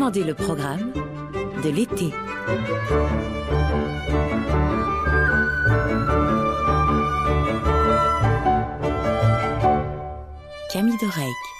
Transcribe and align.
Demandez 0.00 0.24
le 0.24 0.32
programme 0.32 0.94
de 1.62 1.68
l'été. 1.68 2.10
Camille 10.72 10.96
Dorec. 11.02 11.59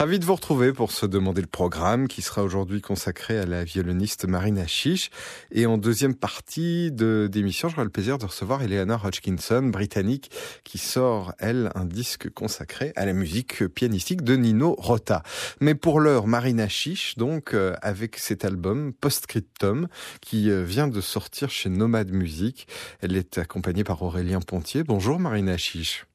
Ravi 0.00 0.18
de 0.18 0.24
vous 0.24 0.34
retrouver 0.34 0.72
pour 0.72 0.92
se 0.92 1.04
demander 1.04 1.42
le 1.42 1.46
programme 1.46 2.08
qui 2.08 2.22
sera 2.22 2.42
aujourd'hui 2.42 2.80
consacré 2.80 3.38
à 3.38 3.44
la 3.44 3.64
violoniste 3.64 4.26
Marina 4.26 4.66
Chiche. 4.66 5.10
Et 5.52 5.66
en 5.66 5.76
deuxième 5.76 6.14
partie 6.14 6.90
de 6.90 7.28
d'émission, 7.30 7.68
j'aurai 7.68 7.84
le 7.84 7.90
plaisir 7.90 8.16
de 8.16 8.24
recevoir 8.24 8.62
Eleanor 8.62 9.04
Hodgkinson, 9.04 9.64
britannique, 9.64 10.30
qui 10.64 10.78
sort, 10.78 11.34
elle, 11.38 11.70
un 11.74 11.84
disque 11.84 12.30
consacré 12.30 12.94
à 12.96 13.04
la 13.04 13.12
musique 13.12 13.66
pianistique 13.66 14.22
de 14.22 14.36
Nino 14.36 14.74
Rota. 14.78 15.22
Mais 15.60 15.74
pour 15.74 16.00
l'heure, 16.00 16.26
Marina 16.26 16.66
Chiche, 16.66 17.18
donc, 17.18 17.52
euh, 17.52 17.74
avec 17.82 18.16
cet 18.16 18.46
album 18.46 18.94
Postscriptum, 18.94 19.86
qui 20.22 20.50
euh, 20.50 20.64
vient 20.64 20.88
de 20.88 21.02
sortir 21.02 21.50
chez 21.50 21.68
Nomade 21.68 22.10
Music. 22.10 22.66
Elle 23.02 23.18
est 23.18 23.36
accompagnée 23.36 23.84
par 23.84 24.00
Aurélien 24.00 24.40
Pontier. 24.40 24.82
Bonjour 24.82 25.18
Marina 25.18 25.58
Chiche. 25.58 26.06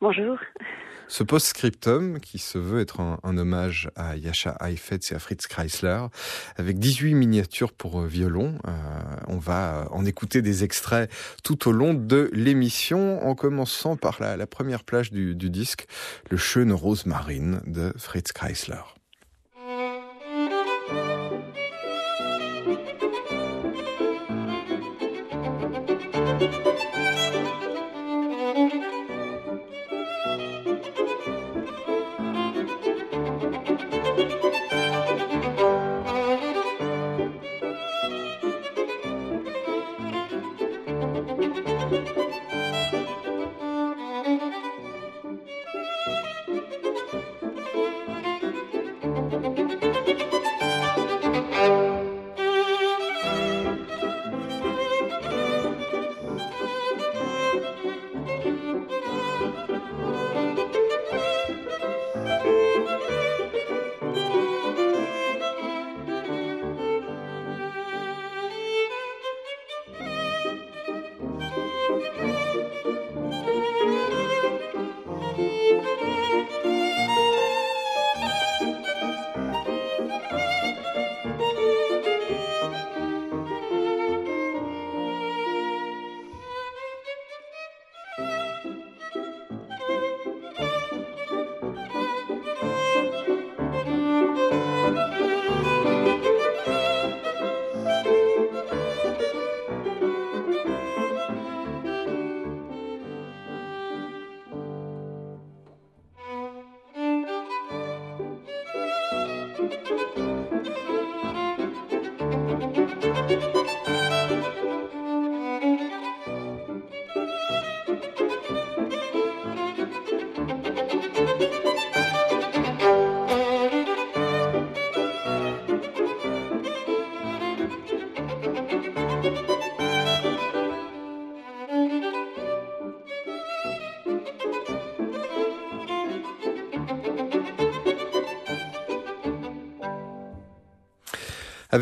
Bonjour. 0.00 0.38
Ce 1.08 1.22
post-scriptum, 1.22 2.20
qui 2.20 2.38
se 2.38 2.58
veut 2.58 2.80
être 2.80 3.00
un, 3.00 3.18
hommage 3.36 3.90
à 3.96 4.16
Yasha 4.16 4.56
Heifetz 4.60 5.12
et 5.12 5.14
à 5.14 5.18
Fritz 5.18 5.46
Kreisler, 5.46 6.06
avec 6.56 6.78
18 6.78 7.14
miniatures 7.14 7.72
pour 7.72 8.00
euh, 8.00 8.06
violon, 8.06 8.58
euh, 8.66 8.70
on 9.28 9.38
va 9.38 9.88
en 9.90 10.04
écouter 10.04 10.42
des 10.42 10.64
extraits 10.64 11.10
tout 11.42 11.68
au 11.68 11.72
long 11.72 11.94
de 11.94 12.30
l'émission, 12.32 13.26
en 13.26 13.34
commençant 13.34 13.96
par 13.96 14.20
la, 14.20 14.46
première 14.46 14.84
plage 14.84 15.10
du, 15.10 15.34
disque, 15.34 15.86
le 16.30 16.36
Schöne 16.36 16.72
Rosmarine 16.72 17.60
de 17.66 17.92
Fritz 17.96 18.32
Kreisler. 18.32 19.01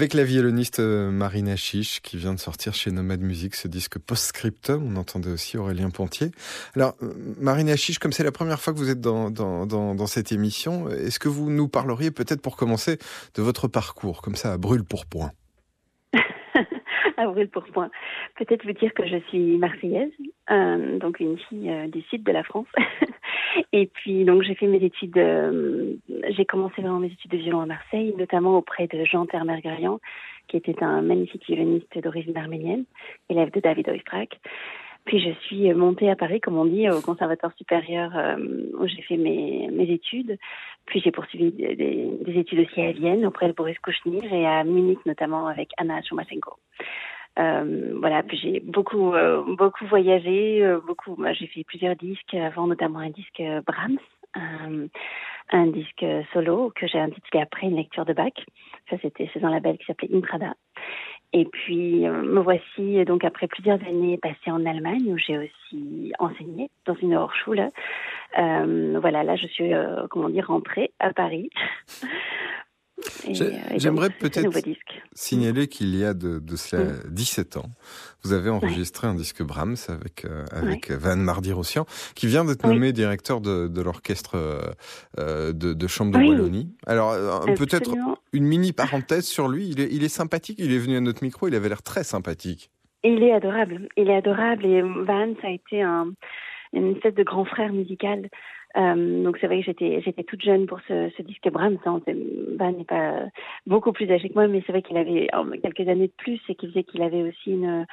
Avec 0.01 0.15
la 0.15 0.25
violoniste 0.25 0.81
euh, 0.81 1.11
Marina 1.11 1.57
Chiche 1.57 2.01
qui 2.01 2.17
vient 2.17 2.33
de 2.33 2.39
sortir 2.39 2.73
chez 2.73 2.91
Nomad 2.91 3.21
Music 3.21 3.55
ce 3.55 3.69
disque 3.69 3.99
post-scriptum, 3.99 4.83
on 4.83 4.97
entendait 4.97 5.31
aussi 5.31 5.59
Aurélien 5.59 5.91
Pontier. 5.91 6.29
Alors 6.75 6.95
euh, 7.03 7.13
Marina 7.39 7.77
Chiche, 7.77 7.99
comme 7.99 8.11
c'est 8.11 8.25
la 8.25 8.33
première 8.33 8.61
fois 8.61 8.73
que 8.73 8.79
vous 8.79 8.89
êtes 8.89 9.03
dans, 9.03 9.31
dans, 9.31 9.67
dans, 9.67 10.07
cette 10.07 10.33
émission, 10.33 10.89
est-ce 10.89 11.19
que 11.19 11.29
vous 11.29 11.51
nous 11.51 11.69
parleriez 11.69 12.11
peut-être 12.11 12.41
pour 12.41 12.57
commencer 12.57 12.97
de 13.35 13.43
votre 13.43 13.69
parcours, 13.69 14.23
comme 14.23 14.37
ça 14.37 14.55
à 14.55 14.57
brûle 14.57 14.85
pour 14.85 15.05
point 15.05 15.33
à 17.19 17.27
brûle 17.27 17.51
pour 17.51 17.65
point. 17.65 17.91
Peut-être 18.39 18.65
vous 18.65 18.73
dire 18.73 18.95
que 18.95 19.07
je 19.07 19.19
suis 19.29 19.59
marseillaise, 19.59 20.13
euh, 20.51 20.99
donc 20.99 21.21
une 21.21 21.37
fille 21.51 21.71
du 21.93 22.01
sud 22.05 22.23
de 22.23 22.33
la 22.33 22.43
France. 22.43 22.69
Et 23.73 23.87
puis, 23.87 24.25
donc, 24.25 24.43
j'ai 24.43 24.55
fait 24.55 24.67
mes 24.67 24.83
études, 24.83 25.17
euh, 25.19 25.95
j'ai 26.31 26.45
commencé 26.45 26.83
vraiment 26.83 27.01
mes 27.01 27.13
études 27.13 27.31
de 27.31 27.37
violon 27.37 27.61
à 27.61 27.67
Marseille, 27.67 28.15
notamment 28.17 28.57
auprès 28.57 28.87
de 28.87 29.05
Jean 29.05 29.27
Termergarian, 29.27 30.01
qui 30.49 30.57
était 30.57 30.83
un 30.83 31.03
magnifique 31.03 31.47
violoniste 31.47 31.99
d'origine 31.99 32.37
arménienne, 32.37 32.85
élève 33.29 33.51
de 33.51 33.61
David 33.61 33.89
Oistrakh. 33.89 34.39
Puis 35.07 35.19
je 35.21 35.33
suis 35.47 35.73
montée 35.73 36.11
à 36.11 36.17
Paris, 36.17 36.41
comme 36.41 36.59
on 36.59 36.67
dit, 36.67 36.89
au 36.91 37.01
Conservatoire 37.01 37.53
supérieur 37.57 38.13
euh, 38.17 38.37
où 38.79 38.87
j'ai 38.87 39.03
fait 39.03 39.17
mes, 39.17 39.69
mes 39.73 39.91
études. 39.91 40.39
Puis 40.87 41.01
j'ai 41.01 41.11
poursuivi 41.11 41.51
des, 41.53 41.75
des, 41.75 42.39
études 42.39 42.61
aussi 42.61 42.81
à 42.83 42.93
Vienne 42.93 43.25
auprès 43.25 43.49
de 43.49 43.53
Boris 43.53 43.79
Kouchnir 43.79 44.31
et 44.33 44.47
à 44.47 44.63
Munich 44.65 44.99
notamment 45.07 45.47
avec 45.47 45.71
Anna 45.79 46.03
Chomasenko. 46.03 46.59
Euh, 47.39 47.95
voilà, 47.99 48.23
j'ai 48.33 48.61
beaucoup 48.61 49.15
euh, 49.15 49.43
beaucoup 49.57 49.87
voyagé, 49.87 50.65
euh, 50.65 50.81
beaucoup. 50.87 51.17
j'ai 51.33 51.47
fait 51.47 51.65
plusieurs 51.65 51.97
disques 51.97 52.35
avant, 52.35 52.67
notamment 52.67 52.99
un 52.99 53.11
disque 53.11 53.43
Brahms, 53.67 53.99
un, 55.53 55.67
disque 55.69 56.05
solo 56.33 56.73
que 56.75 56.87
j'ai 56.87 56.99
intitulé 56.99 57.43
après 57.43 57.69
une 57.69 57.77
lecture 57.77 58.05
de 58.05 58.13
Bach. 58.13 58.33
Ça, 58.89 58.97
c'était 59.01 59.31
c'est 59.33 59.45
un 59.45 59.51
label 59.51 59.79
qui 59.79 59.85
s'appelait 59.87 60.15
Intrada. 60.15 60.55
Et 61.33 61.45
puis 61.45 62.01
me 62.01 62.41
voici 62.41 63.05
donc 63.05 63.25
après 63.25 63.47
plusieurs 63.47 63.81
années 63.87 64.19
passées 64.19 64.51
en 64.51 64.67
Allemagne 64.67 65.13
où 65.13 65.17
j'ai 65.17 65.39
aussi 65.39 66.13
enseigné 66.19 66.71
dans 66.87 66.97
une 66.97 67.15
Hochschule. 67.15 67.69
Voilà, 68.35 69.23
là 69.23 69.37
je 69.37 69.47
suis 69.47 69.71
comment 70.11 70.29
dire 70.29 70.49
rentrée 70.49 70.91
à 70.99 71.13
Paris 71.13 71.51
j'aimerais 73.77 74.11
peut-être 74.11 74.51
signaler 75.15 75.69
qu'il 75.69 75.95
y 75.97 76.05
a 76.05 76.15
de, 76.15 76.39
de 76.39 76.57
cela 76.57 76.83
17 77.09 77.57
ans, 77.57 77.71
vous 78.23 78.33
avez 78.33 78.51
enregistré 78.51 79.07
un 79.07 79.15
disque 79.15 79.43
Brahms 79.43 79.77
avec 79.89 80.25
euh, 80.25 80.45
avec 80.53 80.91
Van 80.91 81.17
Mardi-Rossian, 81.17 81.87
qui 82.15 82.27
vient 82.27 82.45
d'être 82.45 82.67
nommé 82.67 82.93
directeur 82.93 83.41
de, 83.41 83.69
de 83.69 83.83
l'orchestre 83.83 84.37
euh, 85.19 85.53
de, 85.53 85.73
de, 85.73 85.87
chambre 85.87 86.19
de 86.19 86.25
Wallonie. 86.25 86.75
Alors 86.87 87.15
peut-être 87.57 87.95
une 88.33 88.45
mini 88.45 88.73
parenthèse 88.73 89.27
sur 89.27 89.49
lui. 89.49 89.69
Il 89.69 89.81
est, 89.81 89.89
il 89.91 90.05
est 90.05 90.09
sympathique. 90.09 90.59
Il 90.59 90.73
est 90.73 90.79
venu 90.79 90.97
à 90.97 91.01
notre 91.01 91.23
micro. 91.23 91.49
Il 91.49 91.55
avait 91.55 91.69
l'air 91.69 91.83
très 91.83 92.05
sympathique. 92.05 92.71
Il 93.03 93.23
est 93.23 93.33
adorable. 93.33 93.89
Il 93.97 94.11
est 94.11 94.17
adorable. 94.17 94.67
Et 94.67 94.83
Van, 94.83 95.35
ça 95.41 95.49
a 95.49 95.51
été 95.51 95.83
un, 95.83 96.13
une 96.73 96.95
espèce 96.95 97.15
de 97.15 97.23
grand 97.23 97.45
frère 97.45 97.73
musical. 97.73 98.29
Euh, 98.77 99.25
donc 99.25 99.39
c'est 99.41 99.47
vrai 99.47 99.59
que 99.61 99.65
j'étais 99.67 100.01
j'étais 100.03 100.23
toute 100.23 100.43
jeune 100.43 100.67
pour 100.67 100.81
ce, 100.87 101.11
ce 101.17 101.23
disque 101.23 101.49
Brahms. 101.51 101.79
Van 101.85 102.01
n'est 102.73 102.85
pas 102.85 103.25
beaucoup 103.67 103.93
plus 103.93 104.11
âgé 104.11 104.29
que 104.29 104.35
moi, 104.35 104.49
mais 104.49 104.63
c'est 104.67 104.73
vrai 104.73 104.83
qu'il 104.83 104.97
avait 104.97 105.29
quelques 105.63 105.89
années 105.89 106.09
de 106.09 106.13
plus 106.17 106.41
et 106.49 106.55
qu'il 106.55 106.69
disait 106.69 106.85
qu'il 106.85 107.03
avait 107.03 107.23
aussi 107.23 107.53
une 107.53 107.87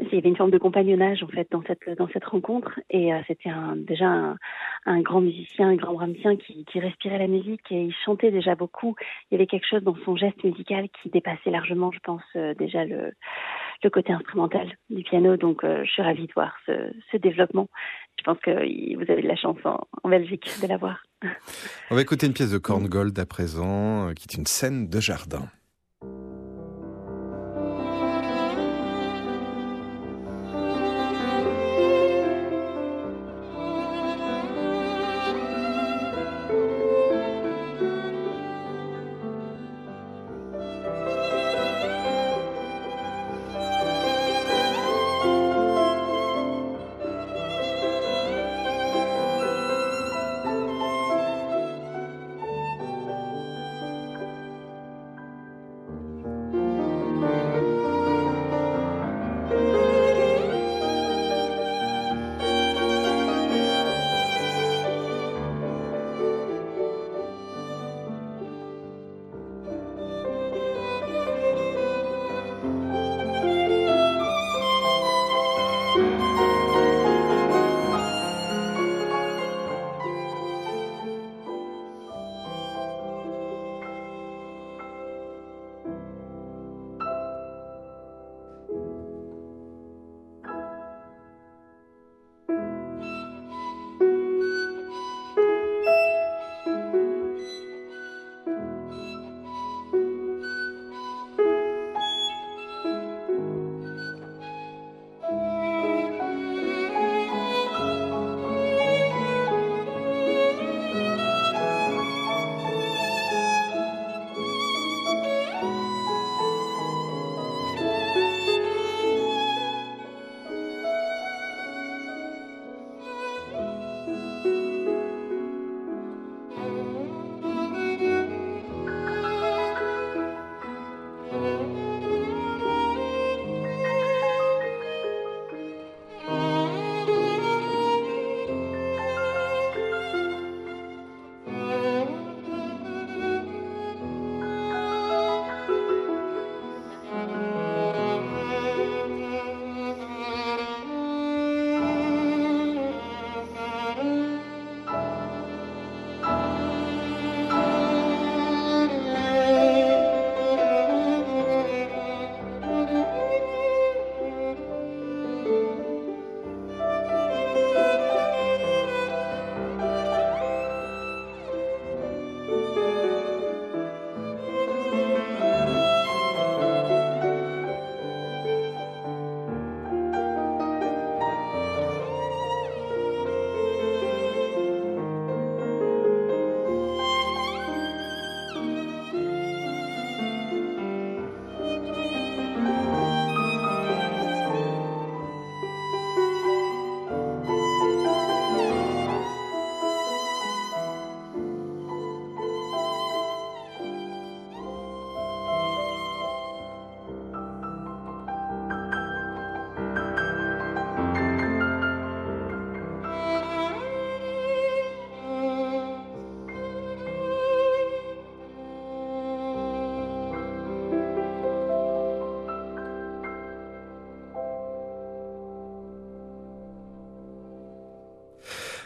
il 0.00 0.14
y 0.14 0.18
avait 0.18 0.28
une 0.28 0.36
forme 0.36 0.50
de 0.50 0.58
compagnonnage 0.58 1.22
en 1.22 1.28
fait 1.28 1.50
dans 1.50 1.62
cette 1.62 1.88
dans 1.96 2.08
cette 2.08 2.24
rencontre 2.24 2.78
et 2.90 3.12
euh, 3.12 3.20
c'était 3.26 3.48
un, 3.48 3.74
déjà 3.74 4.06
un, 4.06 4.36
un 4.84 5.00
grand 5.00 5.20
musicien, 5.22 5.68
un 5.68 5.76
grand 5.76 5.94
brahmsien 5.94 6.36
qui, 6.36 6.64
qui 6.66 6.78
respirait 6.78 7.18
la 7.18 7.26
musique 7.26 7.62
et 7.70 7.84
il 7.84 7.94
chantait 8.04 8.30
déjà 8.30 8.54
beaucoup. 8.54 8.96
Il 9.30 9.34
y 9.34 9.36
avait 9.36 9.46
quelque 9.46 9.66
chose 9.66 9.82
dans 9.82 9.96
son 10.04 10.14
geste 10.14 10.44
musical 10.44 10.88
qui 11.02 11.08
dépassait 11.08 11.50
largement, 11.50 11.90
je 11.90 12.00
pense, 12.00 12.22
déjà 12.58 12.84
le, 12.84 13.12
le 13.82 13.90
côté 13.90 14.12
instrumental 14.12 14.68
du 14.90 15.02
piano. 15.02 15.36
Donc, 15.36 15.64
je 15.64 15.90
suis 15.90 16.02
ravie 16.02 16.26
de 16.26 16.32
voir 16.34 16.54
ce, 16.66 16.92
ce 17.10 17.16
développement. 17.16 17.68
Je 18.18 18.22
pense 18.24 18.38
que 18.40 18.50
vous 18.50 19.10
avez 19.10 19.22
de 19.22 19.28
la 19.28 19.36
chance 19.36 19.58
en, 19.64 20.08
Belgique 20.08 20.48
de 20.62 20.66
l'avoir. 20.66 21.04
On 21.90 21.94
va 21.94 22.02
écouter 22.02 22.26
une 22.26 22.32
pièce 22.32 22.50
de 22.50 22.58
Korngold 22.58 23.18
à 23.18 23.26
présent, 23.26 24.12
qui 24.14 24.26
est 24.28 24.36
une 24.36 24.46
scène 24.46 24.88
de 24.88 25.00
jardin. 25.00 25.48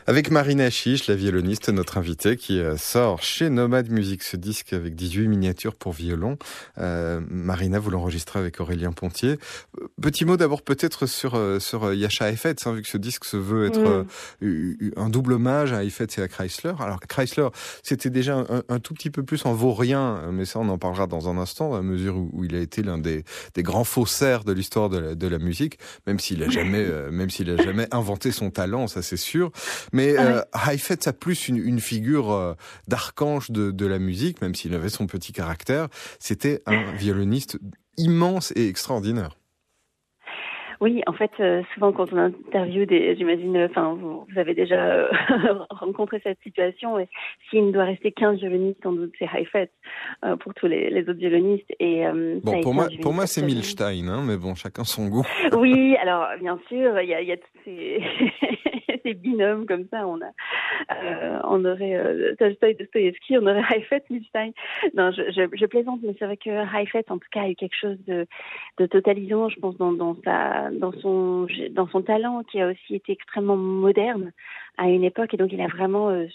Avec 0.09 0.33
Marina 0.33 0.69
Chiche, 0.69 1.07
la 1.07 1.15
violoniste, 1.15 1.69
notre 1.69 1.97
invitée, 1.97 2.37
qui 2.37 2.59
euh, 2.59 2.77
sort 2.77 3.23
chez 3.23 3.51
Nomad 3.51 3.89
Music 3.89 4.25
ce 4.25 4.37
disque 4.37 4.73
avec 4.73 4.97
18 4.97 5.29
miniatures 5.29 5.77
pour 5.77 5.93
violon. 5.93 6.39
Euh, 6.79 7.21
Marina, 7.31 7.79
vous 7.79 7.91
l'enregistrez 7.91 8.41
avec 8.41 8.59
Aurélien 8.59 8.91
Pontier. 8.91 9.39
Petit 10.01 10.25
mot 10.25 10.37
d'abord 10.37 10.63
peut-être 10.63 11.07
sur, 11.07 11.37
euh, 11.37 11.61
sur 11.61 11.95
Yasha 11.95 12.31
Heifetz, 12.31 12.67
hein, 12.67 12.73
vu 12.73 12.83
que 12.83 12.89
ce 12.89 12.99
disque 12.99 13.25
se 13.25 13.37
veut 13.37 13.67
être 13.67 14.05
mm. 14.41 14.91
un 14.97 15.09
double 15.09 15.35
hommage 15.35 15.73
à 15.73 15.85
Heifetz 15.85 16.19
et 16.19 16.23
à 16.23 16.27
Chrysler. 16.27 16.73
Alors 16.81 16.99
Chrysler, 16.99 17.49
c'était 17.85 18.11
déjà 18.11 18.45
un, 18.69 18.81
tout 18.81 18.95
petit 18.95 19.11
peu 19.11 19.23
plus 19.23 19.47
en 19.47 19.55
vaurien, 19.55 20.33
mais 20.33 20.47
ça 20.47 20.59
on 20.59 20.69
en 20.69 20.79
parlera 20.79 21.07
dans 21.07 21.29
un 21.29 21.39
instant, 21.39 21.75
à 21.75 21.83
mesure 21.83 22.17
où, 22.17 22.45
il 22.45 22.57
a 22.57 22.61
été 22.61 22.83
l'un 22.83 22.99
des, 22.99 23.25
des 23.55 23.63
grands 23.63 23.85
faussaires 23.85 24.43
de 24.43 24.53
l'histoire 24.53 24.89
de 24.89 24.99
la, 24.99 25.15
de 25.15 25.27
la 25.29 25.39
musique, 25.39 25.79
même 26.09 26.19
s'il 26.19 26.43
a 26.43 26.49
jamais, 26.49 26.85
même 27.13 27.31
s'il 27.31 27.51
a 27.51 27.57
jamais 27.57 27.87
inventé 27.93 28.33
son 28.33 28.51
talent, 28.51 28.89
ça 28.89 29.01
c'est 29.03 29.17
sûr. 29.17 29.53
Mais 29.93 30.17
ah 30.17 30.23
euh, 30.23 30.43
Heifetz 30.69 31.07
a 31.07 31.13
plus 31.13 31.49
une, 31.49 31.59
une 31.59 31.81
figure 31.81 32.33
euh, 32.33 32.55
d'archange 32.89 33.51
de, 33.51 33.71
de 33.71 33.87
la 33.87 33.99
musique, 33.99 34.41
même 34.41 34.55
s'il 34.55 34.75
avait 34.75 34.89
son 34.89 35.07
petit 35.07 35.33
caractère. 35.33 35.89
C'était 36.19 36.63
un 36.67 36.93
violoniste 36.97 37.59
immense 37.97 38.53
et 38.57 38.69
extraordinaire. 38.69 39.37
Oui, 40.83 41.01
en 41.07 41.13
fait, 41.13 41.31
euh, 41.39 41.63
souvent 41.75 41.93
quand 41.93 42.13
on 42.13 42.17
interviewe 42.17 42.87
des, 42.87 43.15
j'imagine, 43.15 43.57
enfin, 43.71 43.95
vous, 43.95 44.27
avez 44.35 44.53
déjà 44.53 44.85
euh, 44.85 45.09
rencontré 45.71 46.21
cette 46.25 46.41
situation. 46.43 46.99
Et 46.99 47.07
s'il 47.49 47.67
ne 47.67 47.71
doit 47.71 47.85
rester 47.85 48.11
qu'un 48.11 48.33
violoniste, 48.33 48.83
sans 48.83 48.91
doute 48.91 49.13
c'est 49.17 49.29
Heifetz 49.33 49.71
euh, 50.25 50.35
pour 50.35 50.55
tous 50.55 50.67
les, 50.67 50.91
les, 50.91 51.03
autres 51.03 51.21
violonistes. 51.21 51.71
Et 51.79 52.03
bon, 52.43 52.61
pour 52.63 52.75
moi, 52.75 52.89
pour 53.01 53.13
moi, 53.13 53.29
c'est 53.29 53.43
Milstein, 53.43 54.09
hein, 54.09 54.25
mais 54.27 54.37
bon, 54.37 54.57
chacun 54.57 54.83
son 54.83 55.07
goût. 55.07 55.25
Oui, 55.57 55.95
alors 56.03 56.27
bien 56.41 56.59
sûr, 56.69 57.01
il 57.01 57.09
y 57.09 57.15
a, 57.15 57.23
y 57.23 57.31
a 57.31 57.37
tous 57.37 57.59
ces, 57.65 58.03
ces 59.03 59.15
binômes 59.15 59.67
comme 59.67 59.87
ça. 59.91 60.07
On 60.07 60.21
a, 60.21 60.33
euh, 60.93 61.39
on 61.45 61.65
aurait 61.65 61.95
euh, 61.95 62.35
Tolstoy, 62.39 62.75
Dostoevsky, 62.75 63.39
on 63.39 63.47
aurait 63.47 63.65
Heifetz, 63.71 64.05
Milstein. 64.11 64.53
Non, 64.95 65.11
je, 65.11 65.23
je, 65.31 65.49
je, 65.53 65.67
plaisante, 65.67 66.01
mais 66.03 66.15
c'est 66.19 66.25
vrai 66.25 66.37
que 66.37 66.51
Heifetz, 66.51 67.11
en 67.11 67.19
tout 67.19 67.29
cas, 67.31 67.43
a 67.43 67.49
eu 67.49 67.55
quelque 67.55 67.77
chose 67.79 67.99
de, 68.07 68.27
de 68.79 68.87
totalisant, 68.87 69.49
je 69.49 69.59
pense, 69.61 69.77
dans, 69.77 69.93
dans, 69.93 70.17
sa, 70.25 70.71
dans, 70.79 70.93
son, 71.01 71.47
dans 71.71 71.89
son 71.89 72.03
talent, 72.03 72.43
qui 72.45 72.61
a 72.61 72.69
aussi 72.69 72.95
été 72.95 73.13
extrêmement 73.13 73.57
moderne 73.57 74.33
à 74.79 74.89
une 74.89 75.05
époque, 75.05 75.35
et 75.35 75.37
donc 75.37 75.53
il 75.53 75.61
a 75.61 75.69
vraiment 75.69 76.11
euh, 76.11 76.27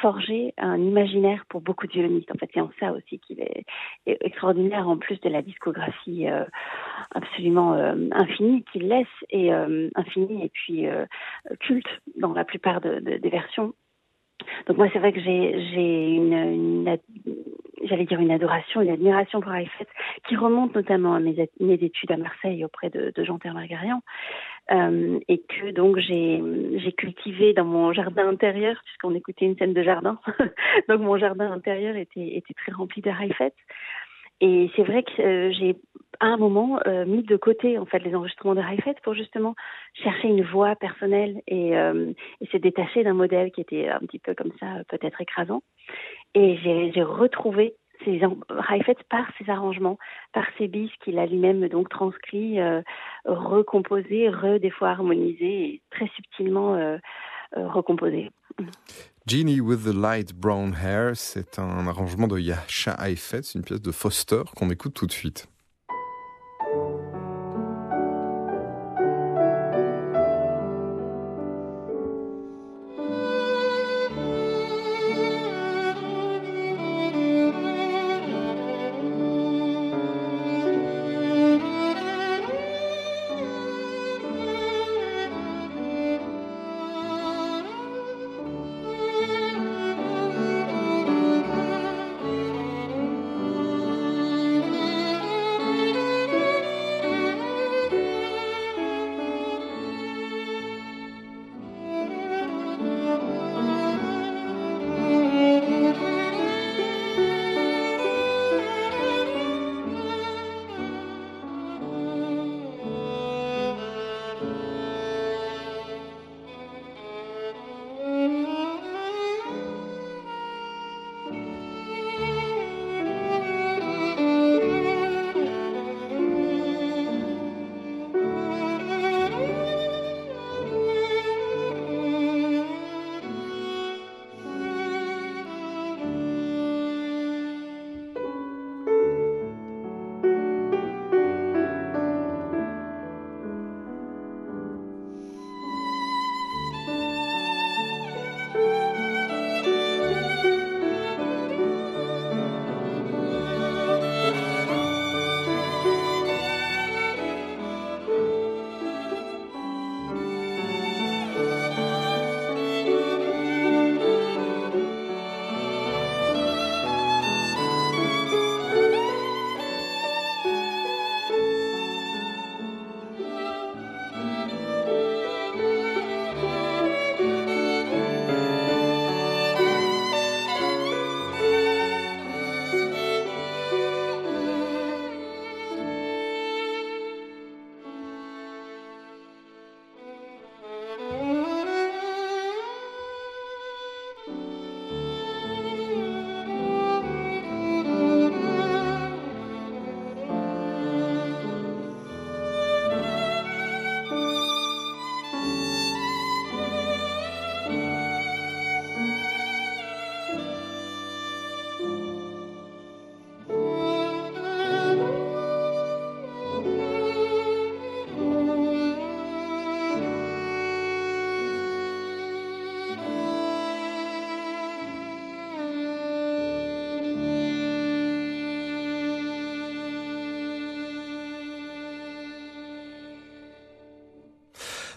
forgé 0.00 0.54
un 0.58 0.78
imaginaire 0.78 1.44
pour 1.48 1.60
beaucoup 1.60 1.86
de 1.86 1.92
violonistes. 1.92 2.30
En 2.30 2.38
fait, 2.38 2.50
c'est 2.52 2.60
en 2.60 2.70
ça 2.80 2.92
aussi 2.92 3.18
qu'il 3.18 3.40
est, 3.40 3.64
extraordinaire, 4.06 4.88
en 4.88 4.96
plus 4.96 5.20
de 5.20 5.28
la 5.28 5.42
discographie 5.42 6.28
euh, 6.28 6.44
absolument 7.14 7.74
euh, 7.74 7.94
infinie 8.12 8.64
qu'il 8.72 8.88
laisse, 8.88 9.06
et 9.30 9.52
infinie 9.94 10.44
et 10.44 10.48
puis 10.48 10.86
culte 11.60 11.88
dans 12.16 12.32
la 12.32 12.44
plupart 12.44 12.80
de, 12.80 13.00
de, 13.00 13.16
des 13.16 13.30
versions. 13.30 13.74
Donc 14.66 14.76
moi, 14.76 14.88
c'est 14.92 14.98
vrai 14.98 15.12
que 15.12 15.20
j'ai 15.20 16.14
une, 16.14 16.32
une 16.32 16.98
j'allais 17.84 18.04
dire 18.04 18.20
une 18.20 18.30
adoration, 18.30 18.80
une 18.80 18.90
admiration 18.90 19.40
pour 19.40 19.52
Heifetz, 19.52 19.88
qui 20.28 20.36
remonte 20.36 20.74
notamment 20.74 21.14
à 21.14 21.20
mes, 21.20 21.48
mes 21.60 21.74
études 21.74 22.12
à 22.12 22.16
Marseille 22.16 22.64
auprès 22.64 22.90
de, 22.90 23.12
Jean-Pierre 23.24 23.54
Margarian, 23.54 24.02
euh, 24.72 25.18
et 25.28 25.38
que 25.38 25.70
donc 25.70 25.98
j'ai 25.98 26.92
cultivé 26.96 27.52
dans 27.54 27.64
mon 27.64 27.92
jardin 27.92 28.28
intérieur, 28.28 28.80
puisqu'on 28.84 29.14
écoutait 29.14 29.46
une 29.46 29.56
scène 29.56 29.74
de 29.74 29.82
jardin. 29.82 30.18
donc 30.88 31.00
mon 31.00 31.16
jardin 31.16 31.50
intérieur 31.50 31.96
était 31.96 32.36
était 32.36 32.54
très 32.54 32.72
rempli 32.72 33.02
de 33.02 33.10
Heifetz. 33.10 33.54
Et 34.40 34.70
c'est 34.74 34.84
vrai 34.84 35.02
que 35.02 35.20
euh, 35.20 35.52
j'ai 35.52 35.76
à 36.18 36.26
un 36.26 36.36
moment 36.36 36.80
euh, 36.86 37.04
mis 37.04 37.22
de 37.22 37.36
côté 37.36 37.78
en 37.78 37.86
fait 37.86 37.98
les 38.00 38.14
enregistrements 38.14 38.54
de 38.54 38.60
Heifetz 38.60 38.96
pour 39.02 39.14
justement 39.14 39.54
chercher 39.94 40.28
une 40.28 40.42
voix 40.42 40.76
personnelle 40.76 41.40
et, 41.46 41.76
euh, 41.76 42.12
et 42.40 42.46
se 42.46 42.56
détacher 42.56 43.04
d'un 43.04 43.14
modèle 43.14 43.52
qui 43.52 43.60
était 43.60 43.88
un 43.88 44.00
petit 44.00 44.18
peu 44.18 44.34
comme 44.34 44.52
ça 44.58 44.66
peut-être 44.88 45.20
écrasant. 45.20 45.62
Et 46.34 46.56
j'ai 46.94 47.02
retrouvé 47.02 47.74
ses 48.04 48.20
Heifetz 48.70 48.98
par 49.10 49.26
ses 49.38 49.50
arrangements, 49.50 49.98
par 50.32 50.46
ses 50.56 50.68
bis 50.68 50.90
qu'il 51.04 51.18
a 51.18 51.26
lui-même 51.26 51.68
donc 51.68 51.90
transcrit, 51.90 52.58
recomposé, 53.26 54.30
re 54.30 54.58
des 54.58 54.70
fois 54.70 54.90
harmonisé 54.90 55.64
et 55.64 55.82
très 55.90 56.06
subtilement 56.08 56.98
recomposé. 57.54 58.30
Genie 59.30 59.60
with 59.60 59.84
the 59.84 59.94
Light 59.94 60.34
Brown 60.34 60.74
Hair, 60.74 61.12
c'est 61.14 61.60
un 61.60 61.86
arrangement 61.86 62.26
de 62.26 62.36
Yasha 62.40 62.96
Heifetz, 62.98 63.54
une 63.54 63.62
pièce 63.62 63.80
de 63.80 63.92
Foster 63.92 64.42
qu'on 64.56 64.70
écoute 64.70 64.94
tout 64.94 65.06
de 65.06 65.12
suite. 65.12 65.46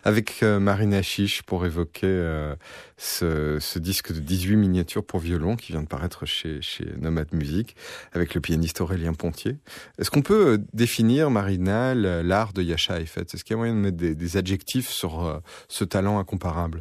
Avec 0.04 0.44
euh, 0.44 0.60
Marina 0.60 1.02
Chiche 1.02 1.44
pour 1.44 1.66
évoquer 1.66 2.08
euh, 2.08 2.56
ce, 2.98 3.80
disque 3.80 4.14
de 4.14 4.20
18 4.20 4.56
miniatures 4.56 5.06
pour 5.06 5.20
violon 5.20 5.56
qui 5.56 5.72
vient 5.72 5.82
de 5.82 5.88
paraître 5.88 6.26
chez, 6.26 6.62
chez 6.62 6.86
Nomad 7.00 7.34
Music 7.34 7.76
avec 8.14 8.36
le 8.36 8.42
pianiste 8.42 8.82
Aurélien 8.82 9.14
Pontier. 9.14 9.54
Est-ce 9.98 10.12
qu'on 10.12 10.22
peut 10.22 10.54
euh, 10.54 10.58
définir, 10.74 11.30
Marina, 11.30 11.96
l'art 11.96 12.54
de 12.54 12.62
Yasha 12.62 13.00
Heifetz 13.00 13.34
Est-ce 13.34 13.44
qu'il 13.44 13.54
y 13.54 13.56
a 13.56 13.58
moyen 13.58 13.74
de 13.74 13.80
mettre 13.80 13.98
des, 13.98 14.38
adjectifs 14.38 14.88
sur 14.88 15.42
ce 15.68 15.84
talent 15.84 16.18
incomparable? 16.18 16.80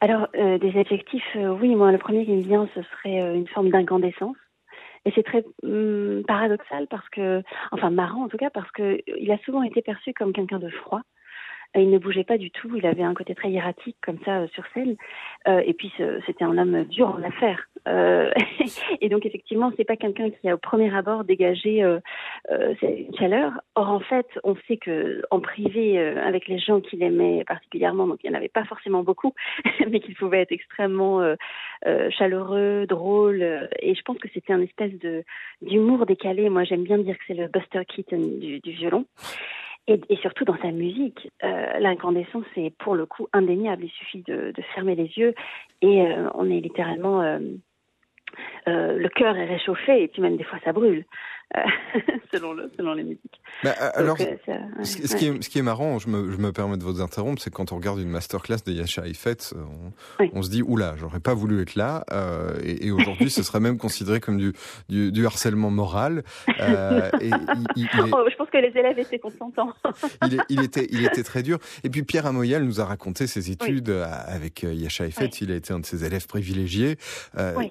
Alors, 0.00 0.28
des 0.34 0.78
adjectifs, 0.78 1.24
oui, 1.34 1.74
moi, 1.74 1.90
le 1.90 1.96
premier 1.96 2.26
qui 2.26 2.32
me 2.32 2.42
vient, 2.42 2.68
ce 2.74 2.82
serait 2.82 3.34
une 3.34 3.48
forme 3.48 3.70
d'incandescence. 3.70 4.36
Et 5.06 5.12
c'est 5.14 5.22
très 5.22 5.44
hum, 5.62 6.22
paradoxal 6.26 6.86
parce 6.88 7.08
que, 7.08 7.42
enfin 7.70 7.90
marrant 7.90 8.24
en 8.24 8.28
tout 8.28 8.36
cas, 8.36 8.50
parce 8.50 8.70
que 8.72 8.98
il 9.06 9.30
a 9.30 9.38
souvent 9.38 9.62
été 9.62 9.80
perçu 9.80 10.12
comme 10.12 10.32
quelqu'un 10.32 10.58
de 10.58 10.68
froid, 10.68 11.00
il 11.74 11.90
ne 11.90 11.98
bougeait 11.98 12.24
pas 12.24 12.38
du 12.38 12.50
tout. 12.50 12.74
Il 12.76 12.86
avait 12.86 13.02
un 13.02 13.14
côté 13.14 13.34
très 13.34 13.50
hiératique 13.50 13.96
comme 14.02 14.18
ça 14.24 14.46
sur 14.48 14.64
scène. 14.74 14.96
et 15.46 15.74
puis 15.74 15.92
c'était 16.26 16.44
un 16.44 16.56
homme 16.58 16.84
dur 16.84 17.08
en 17.08 17.22
affaires. 17.22 17.68
et 19.00 19.08
donc 19.08 19.24
effectivement, 19.26 19.72
c'est 19.76 19.84
pas 19.84 19.96
quelqu'un 19.96 20.30
qui 20.30 20.48
a 20.48 20.54
au 20.54 20.58
premier 20.58 20.94
abord 20.94 21.24
dégagé 21.24 21.82
une 22.50 23.16
chaleur. 23.18 23.52
Or 23.74 23.90
en 23.90 24.00
fait, 24.00 24.26
on 24.42 24.56
sait 24.66 24.76
que 24.76 25.22
en 25.30 25.40
privé, 25.40 25.98
avec 25.98 26.48
les 26.48 26.58
gens 26.58 26.80
qu'il 26.80 27.02
aimait 27.02 27.44
particulièrement, 27.44 28.06
donc 28.06 28.18
il 28.24 28.30
n'y 28.30 28.34
en 28.34 28.38
avait 28.38 28.48
pas 28.48 28.64
forcément 28.64 29.02
beaucoup, 29.02 29.34
mais 29.90 30.00
qu'il 30.00 30.14
pouvait 30.14 30.42
être 30.42 30.52
extrêmement 30.52 31.22
chaleureux, 32.10 32.86
drôle. 32.86 33.68
et 33.80 33.94
je 33.94 34.02
pense 34.02 34.18
que 34.18 34.28
c'était 34.32 34.52
un 34.52 34.62
espèce 34.62 34.98
de 34.98 35.24
d'humour 35.62 36.06
décalé. 36.06 36.48
Moi, 36.48 36.64
j'aime 36.64 36.84
bien 36.84 36.98
dire 36.98 37.16
que 37.16 37.24
c'est 37.26 37.34
le 37.34 37.48
Buster 37.48 37.84
Keaton 37.84 38.38
du, 38.38 38.60
violon. 38.64 39.06
Et, 39.88 40.16
surtout 40.16 40.44
dans 40.44 40.56
sa 40.58 40.72
musique, 40.72 41.30
euh, 41.44 41.78
l'incandescence 41.78 42.44
est 42.56 42.76
pour 42.76 42.96
le 42.96 43.06
coup 43.06 43.28
indéniable. 43.32 43.84
Il 43.84 43.90
suffit 43.90 44.22
de, 44.22 44.52
fermer 44.74 44.96
les 44.96 45.12
yeux 45.16 45.32
et 45.80 46.02
euh, 46.02 46.28
on 46.34 46.50
est 46.50 46.60
littéralement 46.60 47.22
euh, 47.22 47.38
euh, 48.68 48.98
le 48.98 49.08
cœur 49.08 49.36
est 49.36 49.46
réchauffé 49.46 50.02
et 50.02 50.08
puis 50.08 50.22
même 50.22 50.36
des 50.36 50.44
fois 50.44 50.58
ça 50.64 50.72
brûle. 50.72 51.04
Euh, 51.54 51.60
selon, 52.32 52.52
le, 52.54 52.70
selon 52.76 52.94
les 52.94 53.04
musiques. 53.04 53.40
Bah, 53.62 53.74
euh, 53.80 53.90
alors, 53.94 54.18
ce, 54.18 55.16
qui 55.16 55.26
est, 55.26 55.42
ce 55.42 55.48
qui 55.48 55.58
est 55.58 55.62
marrant, 55.62 55.98
je 55.98 56.08
me, 56.08 56.32
je 56.32 56.36
me 56.38 56.52
permets 56.52 56.76
de 56.76 56.82
vous 56.82 57.00
interrompre, 57.00 57.40
c'est 57.40 57.52
quand 57.52 57.72
on 57.72 57.76
regarde 57.76 58.00
une 58.00 58.08
masterclass 58.08 58.58
de 58.66 58.72
Yasha 58.72 59.06
Ifet, 59.06 59.54
on, 59.54 60.28
on 60.32 60.42
se 60.42 60.50
dit, 60.50 60.62
oula, 60.62 60.96
j'aurais 60.98 61.20
pas 61.20 61.34
voulu 61.34 61.62
être 61.62 61.76
là, 61.76 62.04
euh, 62.12 62.58
et, 62.64 62.86
et 62.86 62.90
aujourd'hui, 62.90 63.30
ce 63.30 63.44
serait 63.44 63.60
même 63.60 63.78
considéré 63.78 64.18
comme 64.18 64.38
du, 64.38 64.52
du, 64.88 65.12
du 65.12 65.24
harcèlement 65.24 65.70
moral. 65.70 66.24
Euh, 66.60 67.10
et 67.20 67.30
il, 67.76 67.88
oh, 68.12 68.24
je 68.28 68.36
pense 68.36 68.50
que 68.50 68.58
les 68.58 68.78
élèves 68.78 68.98
étaient 68.98 69.20
consentants. 69.20 69.72
il, 70.24 70.42
il, 70.48 70.64
était, 70.64 70.88
il 70.90 71.04
était 71.04 71.22
très 71.22 71.44
dur. 71.44 71.58
Et 71.84 71.90
puis 71.90 72.02
Pierre 72.02 72.26
Amoyal 72.26 72.64
nous 72.64 72.80
a 72.80 72.84
raconté 72.84 73.28
ses 73.28 73.52
études 73.52 73.90
avec 73.90 74.64
Yasha 74.64 75.06
Ifet, 75.06 75.26
il 75.40 75.52
a 75.52 75.54
été 75.54 75.72
un 75.72 75.78
de 75.78 75.86
ses 75.86 76.04
élèves 76.04 76.26
privilégiés. 76.26 76.96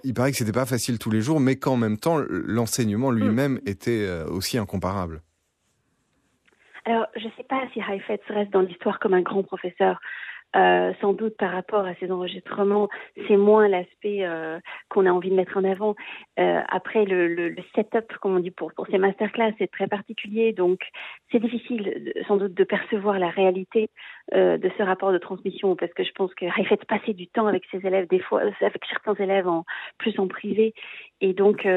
Il 0.04 0.14
paraît 0.14 0.32
que 0.32 0.38
c'était 0.38 0.54
pas 0.54 0.66
facile 0.66 0.98
tous 0.98 1.12
les 1.12 1.22
jours, 1.22 1.42
mais 1.42 1.58
qu'en 1.58 1.76
même 1.76 1.98
temps, 1.98 2.18
l'enseignement 2.30 3.12
lui-même 3.12 3.60
était 3.66 4.06
euh, 4.06 4.26
aussi 4.28 4.58
incomparable. 4.58 5.22
Alors, 6.86 7.08
je 7.16 7.26
ne 7.26 7.32
sais 7.36 7.44
pas 7.44 7.68
si 7.74 7.80
Heifetz 7.80 8.22
reste 8.30 8.52
dans 8.52 8.62
l'histoire 8.62 9.00
comme 9.00 9.14
un 9.14 9.22
grand 9.22 9.44
professeur. 9.44 10.00
Euh, 10.56 10.94
sans 11.02 11.14
doute 11.14 11.36
par 11.38 11.52
rapport 11.52 11.86
à 11.86 11.96
ces 11.96 12.12
enregistrements, 12.12 12.88
c'est 13.28 13.36
moins 13.36 13.68
l'aspect 13.68 14.26
euh, 14.26 14.60
qu'on 14.90 15.06
a 15.06 15.12
envie 15.12 15.30
de 15.30 15.36
mettre 15.36 15.58
en 15.58 15.64
avant. 15.64 15.96
Euh, 16.40 16.62
après, 16.70 17.04
le, 17.06 17.28
le, 17.28 17.50
le, 17.50 17.64
setup, 17.76 18.16
comme 18.22 18.36
on 18.38 18.40
dit 18.40 18.52
pour, 18.52 18.72
pour 18.74 18.88
ces 18.88 18.98
masterclass, 18.98 19.54
c'est 19.58 19.70
très 19.70 19.88
particulier, 19.88 20.54
donc 20.54 20.80
c'est 21.32 21.40
difficile 21.40 22.14
sans 22.28 22.38
doute 22.38 22.54
de 22.54 22.64
percevoir 22.64 23.20
la 23.20 23.30
réalité 23.30 23.90
de 24.34 24.72
ce 24.78 24.84
rapport 24.84 25.12
de 25.12 25.18
transmission, 25.18 25.76
parce 25.76 25.94
que 25.94 26.04
je 26.04 26.12
pense 26.14 26.34
que 26.34 26.46
fait 26.66 26.84
passer 26.86 27.14
du 27.14 27.28
temps 27.28 27.48
avec 27.48 27.64
ses 27.72 27.86
élèves, 27.86 28.08
des 28.08 28.20
fois 28.20 28.42
avec 28.42 28.84
certains 28.90 29.14
élèves 29.16 29.48
en 29.48 29.66
plus 29.98 30.18
en 30.20 30.28
privé, 30.28 30.74
et 31.22 31.34
donc 31.34 31.68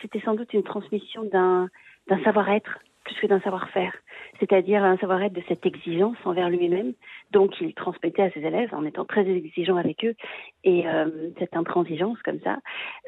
c'était 0.00 0.20
sans 0.20 0.34
doute 0.34 0.52
une 0.52 0.62
transmission 0.62 1.24
d'un 1.24 1.68
d'un 2.08 2.22
savoir-être 2.24 2.78
plus 3.04 3.14
que 3.16 3.26
d'un 3.26 3.40
savoir-faire, 3.40 3.92
c'est-à-dire 4.40 4.82
un 4.82 4.96
savoir-être 4.98 5.32
de 5.32 5.42
cette 5.48 5.64
exigence 5.66 6.16
envers 6.24 6.50
lui-même. 6.50 6.92
Donc, 7.30 7.60
il 7.60 7.74
transmettait 7.74 8.22
à 8.22 8.30
ses 8.30 8.40
élèves 8.40 8.74
en 8.74 8.84
étant 8.84 9.04
très 9.04 9.26
exigeant 9.28 9.76
avec 9.76 10.04
eux 10.04 10.14
et 10.64 10.86
euh, 10.86 11.30
cette 11.38 11.56
intransigeance 11.56 12.18
comme 12.24 12.40
ça. 12.40 12.58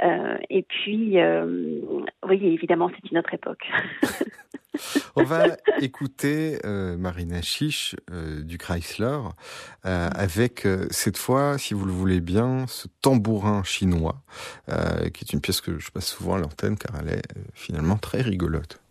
Euh, 0.03 0.37
et 0.51 0.63
puis, 0.63 1.21
euh, 1.21 1.81
oui, 2.29 2.41
évidemment, 2.47 2.91
c'est 2.95 3.11
une 3.11 3.19
autre 3.19 3.35
époque. 3.35 3.67
On 5.17 5.23
va 5.23 5.57
écouter 5.81 6.59
euh, 6.65 6.97
Marina 6.97 7.41
Chiche 7.43 7.95
du 8.43 8.59
Chrysler 8.59 9.19
euh, 9.87 10.09
avec 10.13 10.67
cette 10.91 11.17
fois, 11.17 11.59
si 11.59 11.75
vous 11.75 11.85
le 11.85 11.93
voulez 11.93 12.21
bien, 12.21 12.67
ce 12.67 12.89
tambourin 13.01 13.63
chinois, 13.63 14.23
qui 14.67 15.25
est 15.25 15.33
une 15.33 15.41
pièce 15.41 15.61
que 15.61 15.79
je 15.79 15.91
passe 15.91 16.09
souvent 16.09 16.35
à 16.35 16.39
l'antenne 16.39 16.77
car 16.77 17.01
elle 17.01 17.19
est 17.19 17.23
finalement 17.55 17.97
très 17.97 18.21
rigolote. 18.21 18.84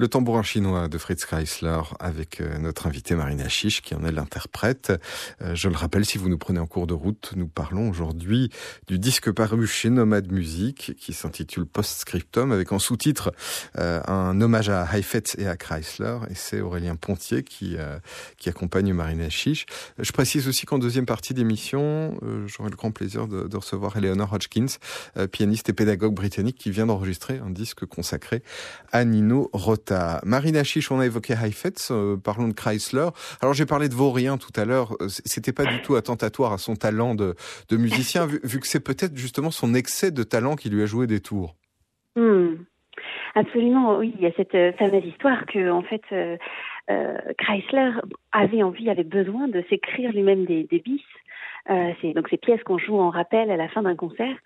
Le 0.00 0.08
tambourin 0.08 0.42
chinois 0.42 0.88
de 0.88 0.96
Fritz 0.96 1.26
Kreisler 1.26 1.82
avec 1.98 2.40
euh, 2.40 2.56
notre 2.56 2.86
invité 2.86 3.14
Marina 3.14 3.50
Chiche 3.50 3.82
qui 3.82 3.94
en 3.94 4.02
est 4.02 4.12
l'interprète. 4.12 4.94
Euh, 5.42 5.54
je 5.54 5.68
le 5.68 5.76
rappelle, 5.76 6.06
si 6.06 6.16
vous 6.16 6.30
nous 6.30 6.38
prenez 6.38 6.58
en 6.58 6.66
cours 6.66 6.86
de 6.86 6.94
route, 6.94 7.34
nous 7.36 7.46
parlons 7.46 7.90
aujourd'hui 7.90 8.48
du 8.86 8.98
disque 8.98 9.30
paru 9.30 9.66
chez 9.66 9.90
Nomad 9.90 10.32
Music 10.32 10.94
qui 10.98 11.12
s'intitule 11.12 11.66
Postscriptum 11.66 12.50
avec 12.50 12.72
en 12.72 12.78
sous-titre 12.78 13.34
euh, 13.78 14.00
un 14.06 14.40
hommage 14.40 14.70
à 14.70 14.88
Heifetz 14.90 15.36
et 15.36 15.46
à 15.46 15.58
Chrysler 15.58 16.16
et 16.30 16.34
c'est 16.34 16.62
Aurélien 16.62 16.96
Pontier 16.96 17.42
qui, 17.42 17.76
qui 18.38 18.48
accompagne 18.48 18.94
Marina 18.94 19.28
Chiche. 19.28 19.66
Je 19.98 20.12
précise 20.12 20.48
aussi 20.48 20.64
qu'en 20.64 20.78
deuxième 20.78 21.04
partie 21.04 21.34
d'émission, 21.34 22.18
j'aurai 22.46 22.70
le 22.70 22.76
grand 22.76 22.90
plaisir 22.90 23.28
de, 23.28 23.46
de 23.46 23.56
recevoir 23.58 23.98
Eleanor 23.98 24.32
Hodgkins, 24.32 24.78
pianiste 25.30 25.68
et 25.68 25.74
pédagogue 25.74 26.14
britannique 26.14 26.56
qui 26.56 26.70
vient 26.70 26.86
d'enregistrer 26.86 27.38
un 27.44 27.50
disque 27.50 27.84
consacré 27.84 28.42
à 28.92 29.04
Nino 29.04 29.50
Rota. 29.52 29.89
Marina 30.24 30.64
Chiche, 30.64 30.90
on 30.90 31.00
a 31.00 31.06
évoqué 31.06 31.34
Heifetz, 31.34 31.90
euh, 31.90 32.16
parlons 32.16 32.48
de 32.48 32.52
Chrysler. 32.52 33.08
Alors 33.40 33.54
j'ai 33.54 33.66
parlé 33.66 33.88
de 33.88 33.94
Vaurien 33.94 34.38
tout 34.38 34.52
à 34.56 34.64
l'heure, 34.64 34.92
euh, 35.00 35.08
c'était 35.08 35.52
pas 35.52 35.64
du 35.64 35.80
tout 35.82 35.96
attentatoire 35.96 36.52
à 36.52 36.58
son 36.58 36.76
talent 36.76 37.14
de, 37.14 37.34
musicien, 37.72 38.26
vu, 38.26 38.60
que 38.60 38.66
c'est 38.66 38.84
peut-être 38.84 39.16
justement 39.16 39.50
son 39.50 39.74
excès 39.74 40.10
de 40.10 40.22
talent 40.22 40.56
qui 40.56 40.70
lui 40.70 40.82
a 40.82 40.86
joué 40.86 41.06
des 41.06 41.20
tours. 41.20 41.54
Hmm. 42.16 42.54
Absolument, 43.34 43.98
oui, 43.98 44.12
il 44.16 44.22
y 44.22 44.26
a 44.26 44.32
cette 44.36 44.54
euh, 44.54 44.72
fameuse 44.72 45.04
histoire 45.04 45.46
que 45.46 45.70
en 45.70 45.82
fait 45.82 46.02
Chrysler 47.38 47.92
avait 48.32 48.64
envie, 48.64 48.90
avait 48.90 49.04
besoin 49.04 49.46
de 49.46 49.62
s'écrire 49.70 50.10
lui-même 50.10 50.44
des, 50.44 50.64
des 50.64 50.80
bis 50.80 51.04
euh, 51.68 51.92
c'est 52.00 52.12
donc 52.14 52.28
ces 52.28 52.36
pièces 52.36 52.62
qu'on 52.62 52.78
joue 52.78 52.98
en 52.98 53.10
rappel 53.10 53.50
à 53.50 53.56
la 53.56 53.68
fin 53.68 53.82
d'un 53.82 53.96
concert. 53.96 54.36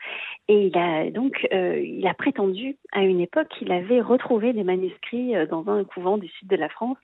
Et 0.48 0.66
il 0.66 0.76
a 0.76 1.10
donc 1.10 1.46
euh, 1.52 1.80
il 1.80 2.06
a 2.06 2.14
prétendu 2.14 2.76
à 2.92 3.02
une 3.02 3.20
époque 3.20 3.48
qu'il 3.48 3.72
avait 3.72 4.00
retrouvé 4.00 4.52
des 4.52 4.64
manuscrits 4.64 5.36
euh, 5.36 5.46
dans 5.46 5.68
un 5.68 5.84
couvent 5.84 6.18
du 6.18 6.28
sud 6.28 6.48
de 6.48 6.56
la 6.56 6.68
France 6.68 6.98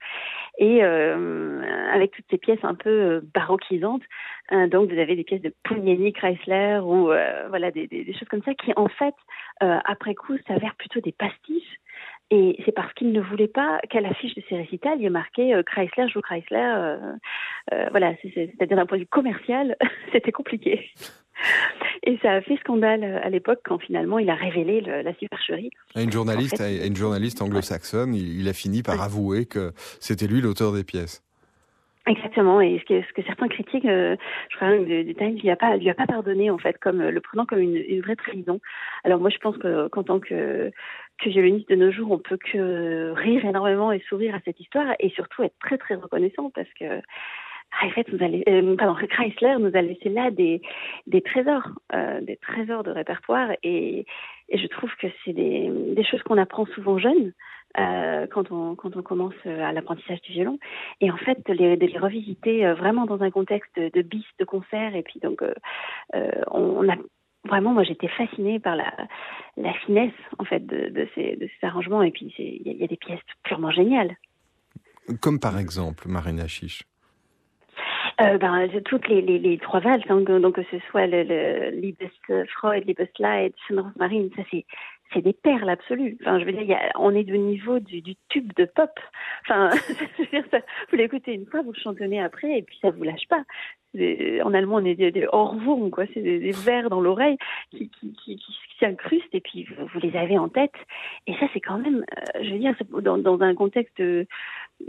et 0.58 0.82
avec 0.82 2.10
toutes 2.12 2.26
ces 2.30 2.38
pièces 2.38 2.62
un 2.64 2.74
peu 2.74 3.22
baroquisantes. 3.34 4.02
donc 4.68 4.92
vous 4.92 4.98
avez 4.98 5.16
des 5.16 5.24
pièces 5.24 5.40
de 5.40 5.54
Pugnani, 5.62 6.12
Chrysler 6.12 6.80
ou 6.82 7.06
voilà 7.48 7.70
des, 7.70 7.86
des, 7.86 8.12
choses 8.12 8.28
comme 8.28 8.42
ça 8.42 8.52
qui 8.54 8.72
en 8.76 8.88
fait 8.88 9.14
après 9.60 10.14
coup 10.14 10.36
s'avèrent 10.46 10.74
plutôt 10.74 11.00
des 11.00 11.12
pastiches 11.12 11.78
et 12.32 12.56
c'est 12.64 12.72
parce 12.72 12.92
qu'il 12.94 13.10
ne 13.10 13.20
voulait 13.20 13.48
pas 13.48 13.80
qu'à 13.90 14.00
l'affiche 14.00 14.34
de 14.36 14.42
ses 14.48 14.56
récitals, 14.56 14.98
il 14.98 15.02
y 15.02 15.06
ait 15.06 15.10
marqué 15.10 15.52
euh, 15.52 15.64
Chrysler 15.64 16.08
joue 16.08 16.20
Chrysler. 16.20 16.58
Euh, 16.58 16.96
euh, 17.72 17.86
voilà, 17.90 18.14
c'est-à-dire 18.22 18.76
d'un 18.76 18.86
point 18.86 18.98
de 18.98 19.02
vue 19.02 19.08
commercial, 19.08 19.76
c'était 20.12 20.30
compliqué. 20.30 20.90
Et 22.04 22.18
ça 22.22 22.34
a 22.34 22.40
fait 22.40 22.56
scandale 22.58 23.02
à 23.02 23.28
l'époque 23.30 23.60
quand 23.64 23.78
finalement 23.78 24.18
il 24.18 24.30
a 24.30 24.34
révélé 24.34 24.80
la 24.80 25.14
supercherie. 25.14 25.70
À 25.94 26.02
une 26.02 26.12
journaliste, 26.12 26.60
une 26.60 26.94
journaliste 26.94 27.42
anglo-saxonne, 27.42 28.14
il, 28.14 28.46
a 28.46 28.52
fini 28.52 28.82
par 28.82 29.00
avouer 29.00 29.46
que 29.46 29.72
c'était 30.00 30.26
lui 30.26 30.42
l'auteur 30.42 30.72
des 30.72 30.84
pièces. 30.84 31.24
Exactement, 32.06 32.60
et 32.60 32.78
ce 32.78 32.84
que, 32.84 33.06
ce 33.06 33.12
que 33.12 33.22
certains 33.26 33.48
critiquent, 33.48 33.86
je 33.86 34.16
crois 34.56 34.68
que 34.70 35.02
du 35.02 35.14
Times 35.14 35.36
lui 35.36 35.50
a 35.50 35.56
pas 35.56 35.76
lui 35.76 35.88
a 35.88 35.94
pas 35.94 36.06
pardonné 36.06 36.50
en 36.50 36.58
fait, 36.58 36.76
comme 36.78 37.02
le 37.02 37.20
prenant 37.20 37.46
comme 37.46 37.60
une, 37.60 37.76
une 37.76 38.00
vraie 38.00 38.16
trahison. 38.16 38.60
Alors 39.04 39.20
moi 39.20 39.30
je 39.30 39.38
pense 39.38 39.56
qu'en 39.58 40.02
tant 40.02 40.18
que 40.18 40.70
que 41.20 41.28
violoniste 41.28 41.68
de 41.68 41.76
nos 41.76 41.90
jours, 41.90 42.10
on 42.10 42.18
peut 42.18 42.38
que 42.38 43.12
rire 43.12 43.44
énormément 43.44 43.92
et 43.92 44.00
sourire 44.08 44.34
à 44.34 44.40
cette 44.44 44.60
histoire 44.60 44.94
et 44.98 45.10
surtout 45.10 45.42
être 45.42 45.58
très 45.60 45.78
très 45.78 45.94
reconnaissant 45.94 46.50
parce 46.50 46.68
que 46.78 47.02
nous 48.12 48.22
a 48.22 48.28
euh, 48.50 49.06
Chrysler 49.08 49.56
nous 49.58 49.74
a 49.74 49.82
laissé 49.82 50.08
là 50.08 50.30
des, 50.30 50.60
des 51.06 51.22
trésors, 51.22 51.68
euh, 51.94 52.20
des 52.20 52.36
trésors 52.36 52.82
de 52.82 52.90
répertoire 52.90 53.50
et, 53.62 54.06
je 54.52 54.66
trouve 54.66 54.90
que 55.00 55.06
c'est 55.24 55.32
des, 55.32 56.04
choses 56.10 56.22
qu'on 56.24 56.36
apprend 56.36 56.66
souvent 56.66 56.98
jeune 56.98 57.32
euh, 57.78 58.26
quand, 58.26 58.50
on, 58.50 58.74
quand 58.74 58.96
on 58.96 59.02
commence 59.02 59.46
à 59.46 59.70
l'apprentissage 59.72 60.20
du 60.22 60.32
violon 60.32 60.58
et 61.00 61.08
en 61.08 61.16
fait 61.16 61.38
de 61.46 61.52
les, 61.52 61.76
les 61.76 61.98
revisiter 61.98 62.66
vraiment 62.72 63.06
dans 63.06 63.22
un 63.22 63.30
contexte 63.30 63.78
de 63.78 64.02
bis, 64.02 64.26
de 64.40 64.44
concert 64.44 64.96
et 64.96 65.02
puis 65.02 65.20
donc 65.20 65.44
on 66.50 66.88
a 66.88 66.96
vraiment, 67.48 67.72
moi, 67.72 67.84
j'étais 67.84 68.08
fascinée 68.08 68.58
par 68.58 68.76
la, 68.76 68.92
la 69.56 69.72
finesse, 69.74 70.12
en 70.38 70.44
fait, 70.44 70.64
de, 70.66 70.88
de, 70.88 71.08
ces, 71.14 71.36
de 71.36 71.48
ces 71.48 71.66
arrangements. 71.66 72.02
Et 72.02 72.10
puis, 72.10 72.32
il 72.38 72.78
y, 72.78 72.84
a 72.84 72.86
des 72.86 72.96
pièces 72.96 73.20
purement 73.42 73.70
géniales. 73.70 74.16
Comme 75.20 75.40
par 75.40 75.58
exemple 75.58 76.08
Marina 76.08 76.46
Chiche. 76.46 76.84
Euh, 78.20 78.36
ben, 78.38 78.68
toutes 78.84 79.08
les, 79.08 79.22
les, 79.22 79.38
les 79.38 79.58
trois 79.58 79.80
valses, 79.80 80.02
hein, 80.08 80.20
donc 80.20 80.54
que 80.56 80.62
ce 80.70 80.78
soit 80.90 81.06
le, 81.06 81.22
le 81.22 81.70
Liebesfreude, 81.70 82.84
Liebesleid, 82.86 83.54
Marine, 83.96 84.30
ça 84.36 84.42
c'est 84.50 84.66
c'est 85.12 85.22
des 85.22 85.32
perles 85.32 85.68
absolues. 85.68 86.16
Enfin, 86.20 86.38
je 86.38 86.44
veux 86.44 86.52
dire, 86.52 86.62
y 86.62 86.74
a, 86.74 86.90
on 86.96 87.14
est 87.14 87.24
de 87.24 87.34
niveau 87.34 87.78
du, 87.78 88.00
du, 88.00 88.16
tube 88.28 88.52
de 88.56 88.64
pop. 88.64 88.90
Enfin, 89.42 89.70
je 90.18 90.22
veux 90.22 90.26
dire, 90.26 90.44
ça, 90.50 90.60
vous 90.90 90.96
l'écoutez 90.96 91.34
une 91.34 91.46
fois, 91.46 91.62
vous 91.62 91.72
le 91.72 91.80
chantonnez 91.80 92.22
après, 92.22 92.58
et 92.58 92.62
puis 92.62 92.78
ça 92.80 92.90
vous 92.90 93.04
lâche 93.04 93.26
pas 93.28 93.44
en 94.44 94.54
allemand 94.54 94.76
on 94.76 94.84
est 94.84 94.94
des, 94.94 95.10
des 95.10 95.26
quoi, 95.90 96.04
c'est 96.14 96.22
des, 96.22 96.38
des 96.38 96.52
vers 96.52 96.90
dans 96.90 97.00
l'oreille 97.00 97.36
qui, 97.70 97.90
qui, 97.90 98.12
qui, 98.12 98.36
qui 98.36 98.54
s'incrustent 98.78 99.34
et 99.34 99.40
puis 99.40 99.66
vous, 99.78 100.00
les 100.00 100.16
avez 100.16 100.38
en 100.38 100.48
tête. 100.48 100.74
Et 101.26 101.34
ça 101.34 101.46
c'est 101.52 101.60
quand 101.60 101.78
même, 101.78 102.04
euh, 102.16 102.42
je 102.42 102.50
veux 102.52 102.58
dire, 102.58 102.74
dans, 103.02 103.18
dans 103.18 103.40
un 103.40 103.54
contexte 103.54 103.98
de, 103.98 104.26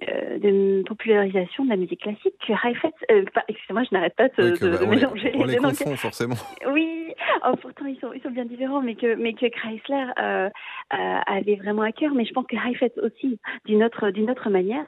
euh, 0.08 0.38
de 0.38 0.84
popularisation 0.84 1.66
de 1.66 1.70
la 1.70 1.78
musique 1.78 2.02
classique 2.02 2.36
que 2.46 2.54
Heifetz, 2.54 2.94
euh, 3.12 3.26
excusez-moi, 3.48 3.84
je 3.90 3.96
n'arrête 3.96 4.16
pas 4.16 4.30
de, 4.30 4.52
de, 4.58 4.78
bah, 4.78 4.86
mélanger. 4.86 5.32
On 5.36 5.46
les, 5.46 5.58
confond 5.58 5.96
forcément. 5.96 6.36
Oui, 6.72 7.14
oh, 7.46 7.56
pourtant 7.60 7.86
ils 7.88 8.00
sont, 8.00 8.14
ils 8.14 8.22
sont 8.22 8.30
bien 8.30 8.46
différents, 8.46 8.82
mais 8.82 8.96
que, 8.96 9.16
mais 9.16 9.34
que 9.34 9.48
Chrysler 9.48 10.11
euh, 10.20 10.50
euh, 10.94 11.20
avait 11.26 11.56
vraiment 11.56 11.84
à 11.84 11.92
cœur. 11.92 12.14
Mais 12.14 12.26
je 12.26 12.34
pense 12.34 12.46
que 12.48 12.56
Heifetz 12.56 12.98
aussi, 12.98 13.40
d'une 13.66 13.84
autre, 13.84 14.10
d'une 14.12 14.30
autre 14.30 14.50
manière. 14.50 14.86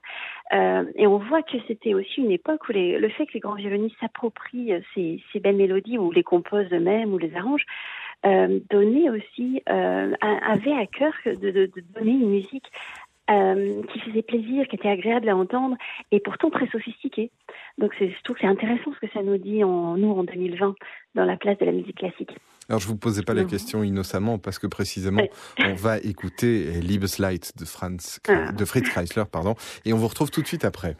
Euh, 0.53 0.85
et 0.95 1.07
on 1.07 1.17
voit 1.17 1.41
que 1.41 1.57
c'était 1.67 1.93
aussi 1.93 2.21
une 2.21 2.31
époque 2.31 2.69
où 2.69 2.73
le 2.73 3.09
fait 3.09 3.25
que 3.25 3.33
les 3.33 3.39
grands 3.39 3.55
violonistes 3.55 3.95
s'approprient 3.99 4.73
ces, 4.93 5.21
ces 5.31 5.39
belles 5.39 5.55
mélodies 5.55 5.97
ou 5.97 6.11
les 6.11 6.23
composent 6.23 6.71
eux-mêmes 6.71 7.13
ou 7.13 7.17
les 7.17 7.35
arrangent, 7.35 7.65
euh, 8.25 8.59
donnait 8.69 9.09
aussi, 9.09 9.61
euh, 9.69 10.13
avait 10.21 10.71
à 10.71 10.85
cœur 10.85 11.13
de, 11.25 11.69
donner 11.93 12.11
une 12.11 12.29
musique 12.29 12.71
euh, 13.29 13.83
qui 13.91 13.99
faisait 13.99 14.21
plaisir, 14.21 14.65
qui 14.69 14.77
était 14.77 14.87
agréable 14.87 15.27
à 15.27 15.35
entendre 15.35 15.75
et 16.11 16.21
pourtant 16.21 16.49
très 16.49 16.67
sophistiquée. 16.67 17.31
Donc 17.77 17.93
je 17.99 18.05
trouve 18.23 18.37
que 18.37 18.41
c'est 18.41 18.47
intéressant 18.47 18.93
ce 18.93 19.05
que 19.05 19.11
ça 19.11 19.23
nous 19.23 19.37
dit 19.37 19.63
en 19.65 19.97
nous 19.97 20.11
en 20.11 20.23
2020 20.23 20.73
dans 21.15 21.25
la 21.25 21.35
place 21.35 21.57
de 21.57 21.65
la 21.65 21.73
musique 21.73 21.97
classique. 21.97 22.31
Alors 22.69 22.79
je 22.79 22.87
vous 22.87 22.95
posais 22.95 23.23
pas 23.23 23.33
la 23.33 23.43
question 23.43 23.83
innocemment 23.83 24.39
parce 24.39 24.59
que 24.59 24.67
précisément 24.67 25.23
on 25.59 25.73
va 25.73 25.97
écouter 25.99 26.81
Liebesleid 26.81 27.51
de 27.55 27.65
Franz 27.65 28.19
ah. 28.27 28.51
de 28.51 28.65
Fritz 28.65 28.89
Kreisler 28.89 29.25
pardon 29.29 29.55
et 29.85 29.93
on 29.93 29.97
vous 29.97 30.07
retrouve 30.07 30.31
tout 30.31 30.41
de 30.41 30.47
suite 30.47 30.65
après. 30.65 30.95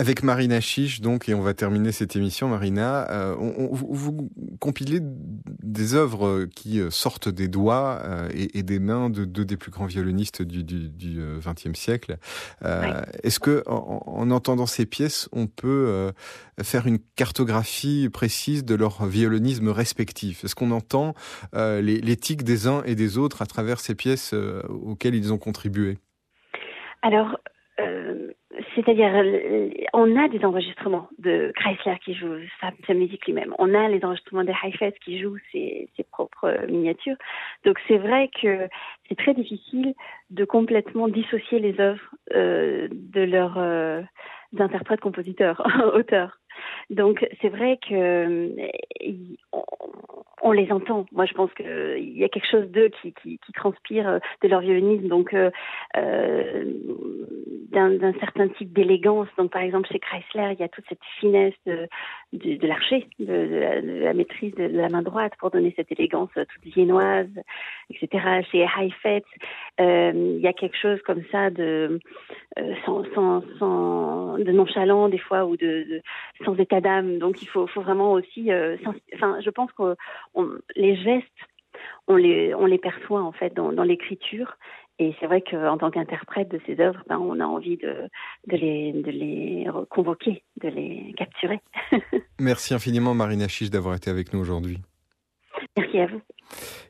Avec 0.00 0.22
Marina 0.22 0.62
Chiche, 0.62 1.02
donc, 1.02 1.28
et 1.28 1.34
on 1.34 1.42
va 1.42 1.52
terminer 1.52 1.92
cette 1.92 2.16
émission, 2.16 2.48
Marina, 2.48 3.06
vous 3.36 4.30
compilez 4.58 5.00
des 5.02 5.94
œuvres 5.94 6.46
qui 6.46 6.80
sortent 6.88 7.28
des 7.28 7.48
doigts 7.48 8.00
et, 8.32 8.62
des 8.62 8.78
mains 8.78 9.10
de 9.10 9.26
deux 9.26 9.44
des 9.44 9.58
plus 9.58 9.70
grands 9.70 9.84
violonistes 9.84 10.40
du 10.40 11.20
XXe 11.44 11.78
siècle. 11.78 12.16
Est-ce 12.62 13.38
que, 13.40 13.62
en, 13.66 14.30
entendant 14.30 14.64
ces 14.64 14.86
pièces, 14.86 15.28
on 15.32 15.46
peut 15.46 16.12
faire 16.62 16.86
une 16.86 17.00
cartographie 17.14 18.08
précise 18.10 18.64
de 18.64 18.74
leur 18.74 19.04
violonisme 19.04 19.68
respectif? 19.68 20.44
Est-ce 20.44 20.54
qu'on 20.54 20.70
entend 20.70 21.12
l'éthique 21.52 22.42
des 22.42 22.68
uns 22.68 22.82
et 22.84 22.94
des 22.94 23.18
autres 23.18 23.42
à 23.42 23.46
travers 23.46 23.80
ces 23.80 23.94
pièces 23.94 24.32
auxquelles 24.32 25.14
ils 25.14 25.30
ont 25.30 25.38
contribué? 25.38 25.98
Alors, 27.02 27.28
euh, 27.28 27.49
c'est-à-dire, 28.84 29.14
euh, 29.14 29.70
on 29.92 30.16
a 30.16 30.28
des 30.28 30.44
enregistrements 30.44 31.08
de 31.18 31.52
Chrysler 31.56 31.98
qui 32.04 32.14
joue 32.14 32.36
sa, 32.60 32.94
musique 32.94 33.26
lui-même. 33.26 33.54
On 33.58 33.74
a 33.74 33.88
les 33.88 34.04
enregistrements 34.04 34.44
des 34.44 34.54
Hi-Fest 34.62 34.98
qui 35.04 35.20
jouent 35.20 35.38
ses, 35.52 35.88
propres 36.10 36.66
miniatures. 36.68 37.16
Donc 37.64 37.78
c'est 37.86 37.98
vrai 37.98 38.30
que 38.40 38.68
c'est 39.08 39.16
très 39.16 39.34
difficile 39.34 39.94
de 40.30 40.44
complètement 40.44 41.08
dissocier 41.08 41.58
les 41.60 41.78
œuvres 41.80 42.14
euh, 42.34 42.88
de 42.90 43.20
leurs 43.20 43.58
interprètes, 44.58 45.00
compositeurs, 45.00 45.62
auteurs. 45.94 46.39
Donc 46.90 47.26
c'est 47.40 47.48
vrai 47.48 47.78
que 47.88 48.54
on, 50.42 50.52
les 50.52 50.72
entend. 50.72 51.06
Moi, 51.12 51.26
je 51.26 51.34
pense 51.34 51.52
qu'il 51.54 52.18
y 52.18 52.24
a 52.24 52.28
quelque 52.28 52.50
chose 52.50 52.66
d'eux 52.68 52.90
qui, 53.22 53.38
transpire 53.54 54.20
de 54.42 54.48
leur 54.48 54.60
violonisme. 54.60 55.06
Donc 55.06 55.34
euh, 55.34 55.50
d'un 57.70 58.12
certain 58.18 58.48
type 58.48 58.72
d'élégance. 58.72 59.28
Donc, 59.38 59.52
par 59.52 59.62
exemple, 59.62 59.88
chez 59.90 59.98
Chrysler, 59.98 60.54
il 60.54 60.60
y 60.60 60.64
a 60.64 60.68
toute 60.68 60.84
cette 60.88 61.02
finesse 61.20 61.54
de, 61.66 61.88
de, 62.32 62.66
l'archer, 62.66 63.06
de, 63.18 64.02
la 64.02 64.12
maîtrise 64.12 64.54
de, 64.54 64.64
la 64.64 64.88
main 64.88 65.02
droite 65.02 65.32
pour 65.38 65.50
donner 65.50 65.72
cette 65.76 65.92
élégance 65.92 66.30
toute 66.34 66.74
viennoise, 66.74 67.28
etc. 67.90 68.42
Chez 68.50 68.66
Heifetz, 68.78 69.24
euh, 69.80 70.12
il 70.14 70.40
y 70.40 70.48
a 70.48 70.52
quelque 70.52 70.76
chose 70.76 71.00
comme 71.02 71.22
ça 71.30 71.50
de 71.50 72.00
euh, 72.58 72.74
de 74.38 74.52
nonchalant 74.52 75.08
des 75.08 75.18
fois 75.18 75.44
ou 75.44 75.56
de, 75.56 76.02
sans 76.44 76.56
état 76.56 76.79
d'âme. 76.80 77.18
Donc, 77.18 77.42
il 77.42 77.48
faut, 77.48 77.66
vraiment 77.76 78.12
aussi. 78.12 78.50
Euh, 78.52 78.76
je 79.12 79.50
pense 79.50 79.70
que 79.72 79.96
les 80.76 80.96
gestes 80.96 81.26
on 82.08 82.16
les, 82.16 82.54
on 82.54 82.66
les 82.66 82.78
perçoit 82.78 83.22
en 83.22 83.32
fait 83.32 83.54
dans, 83.54 83.72
dans 83.72 83.84
l'écriture 83.84 84.56
et 84.98 85.14
c'est 85.18 85.26
vrai 85.26 85.40
qu'en 85.40 85.78
tant 85.78 85.90
qu'interprète 85.90 86.50
de 86.50 86.60
ces 86.66 86.78
œuvres, 86.78 87.02
ben, 87.08 87.18
on 87.18 87.40
a 87.40 87.46
envie 87.46 87.78
de, 87.78 88.10
de, 88.48 88.56
les, 88.56 88.92
de 88.92 89.10
les 89.10 89.66
convoquer, 89.88 90.44
de 90.62 90.68
les 90.68 91.14
capturer. 91.16 91.60
Merci 92.40 92.74
infiniment 92.74 93.14
Marina 93.14 93.48
Chiche 93.48 93.70
d'avoir 93.70 93.94
été 93.94 94.10
avec 94.10 94.34
nous 94.34 94.40
aujourd'hui. 94.40 94.78
Merci 95.76 95.98
à 95.98 96.06
vous. 96.06 96.20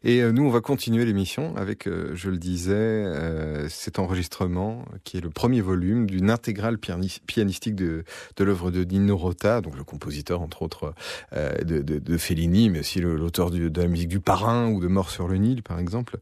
Et 0.02 0.22
euh, 0.22 0.32
nous, 0.32 0.44
on 0.44 0.50
va 0.50 0.62
continuer 0.62 1.04
l'émission 1.04 1.54
avec, 1.56 1.86
euh, 1.86 2.12
je 2.14 2.30
le 2.30 2.38
disais, 2.38 2.72
euh, 2.72 3.68
cet 3.68 3.98
enregistrement 3.98 4.86
qui 5.04 5.18
est 5.18 5.20
le 5.20 5.28
premier 5.28 5.60
volume 5.60 6.08
d'une 6.08 6.30
intégrale 6.30 6.78
pianistique 6.78 7.74
de, 7.74 8.04
de 8.36 8.44
l'œuvre 8.44 8.70
de 8.70 8.84
Nino 8.84 9.16
Rota, 9.16 9.60
donc 9.60 9.76
le 9.76 9.84
compositeur 9.84 10.40
entre 10.40 10.62
autres 10.62 10.94
de, 11.32 11.82
de, 11.82 11.98
de, 11.98 12.16
Fellini, 12.16 12.70
mais 12.70 12.80
aussi 12.80 13.00
l'auteur 13.00 13.50
de 13.50 13.80
la 13.80 13.88
musique 13.88 14.08
du 14.08 14.20
Parrain 14.20 14.68
ou 14.70 14.80
de 14.80 14.86
Mort 14.86 15.10
sur 15.10 15.28
le 15.28 15.36
Nil, 15.36 15.62
par 15.62 15.78
exemple, 15.78 16.18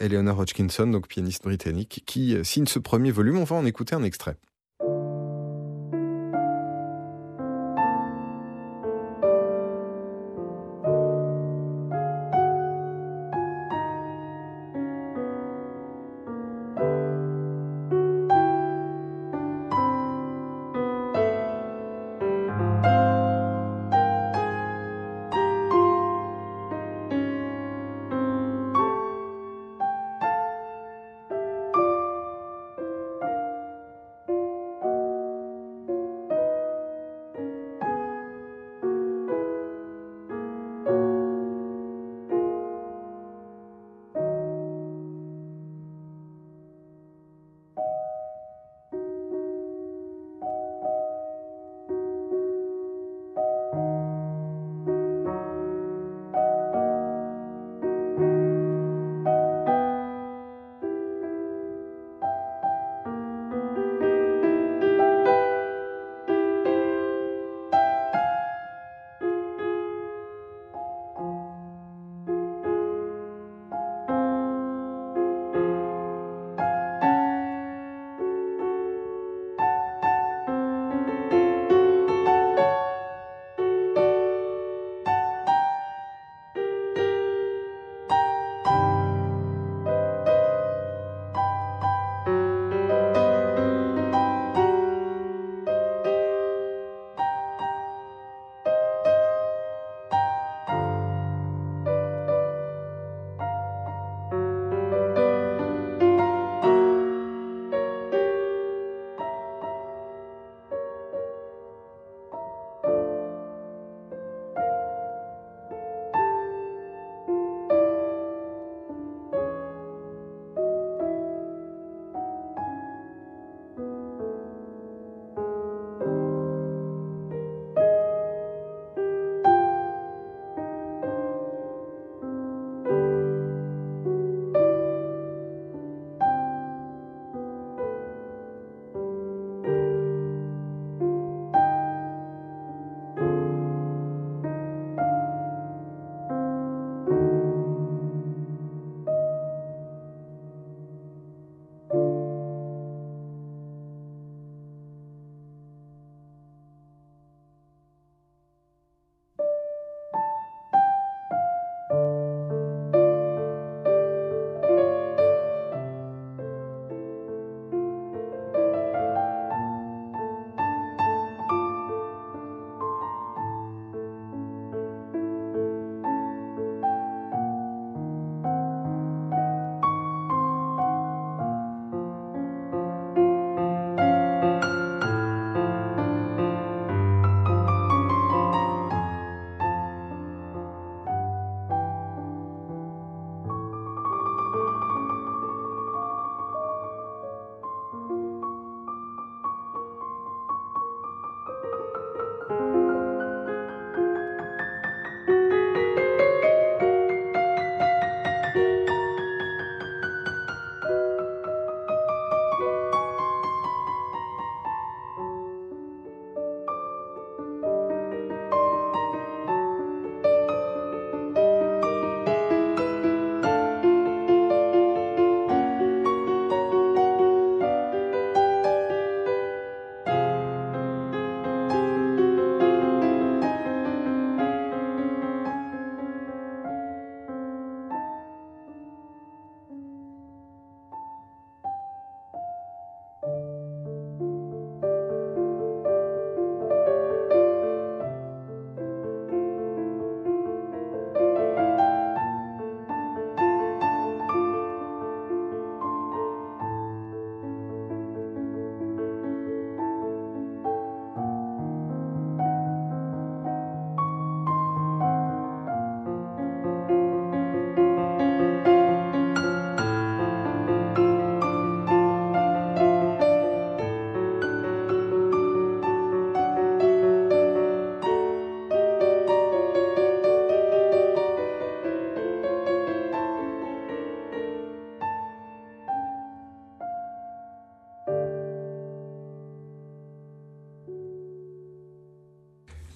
Eleanor 0.00 0.40
Hodgkinson, 0.40 0.86
donc 0.86 1.08
pianiste 1.08 1.44
britannique, 1.44 2.02
qui 2.06 2.36
signe 2.44 2.66
ce 2.66 2.78
premier 2.78 3.10
volume. 3.10 3.38
On 3.38 3.44
va 3.44 3.56
en 3.56 3.64
écouter 3.64 3.94
un 3.94 4.02
extrait. 4.02 4.36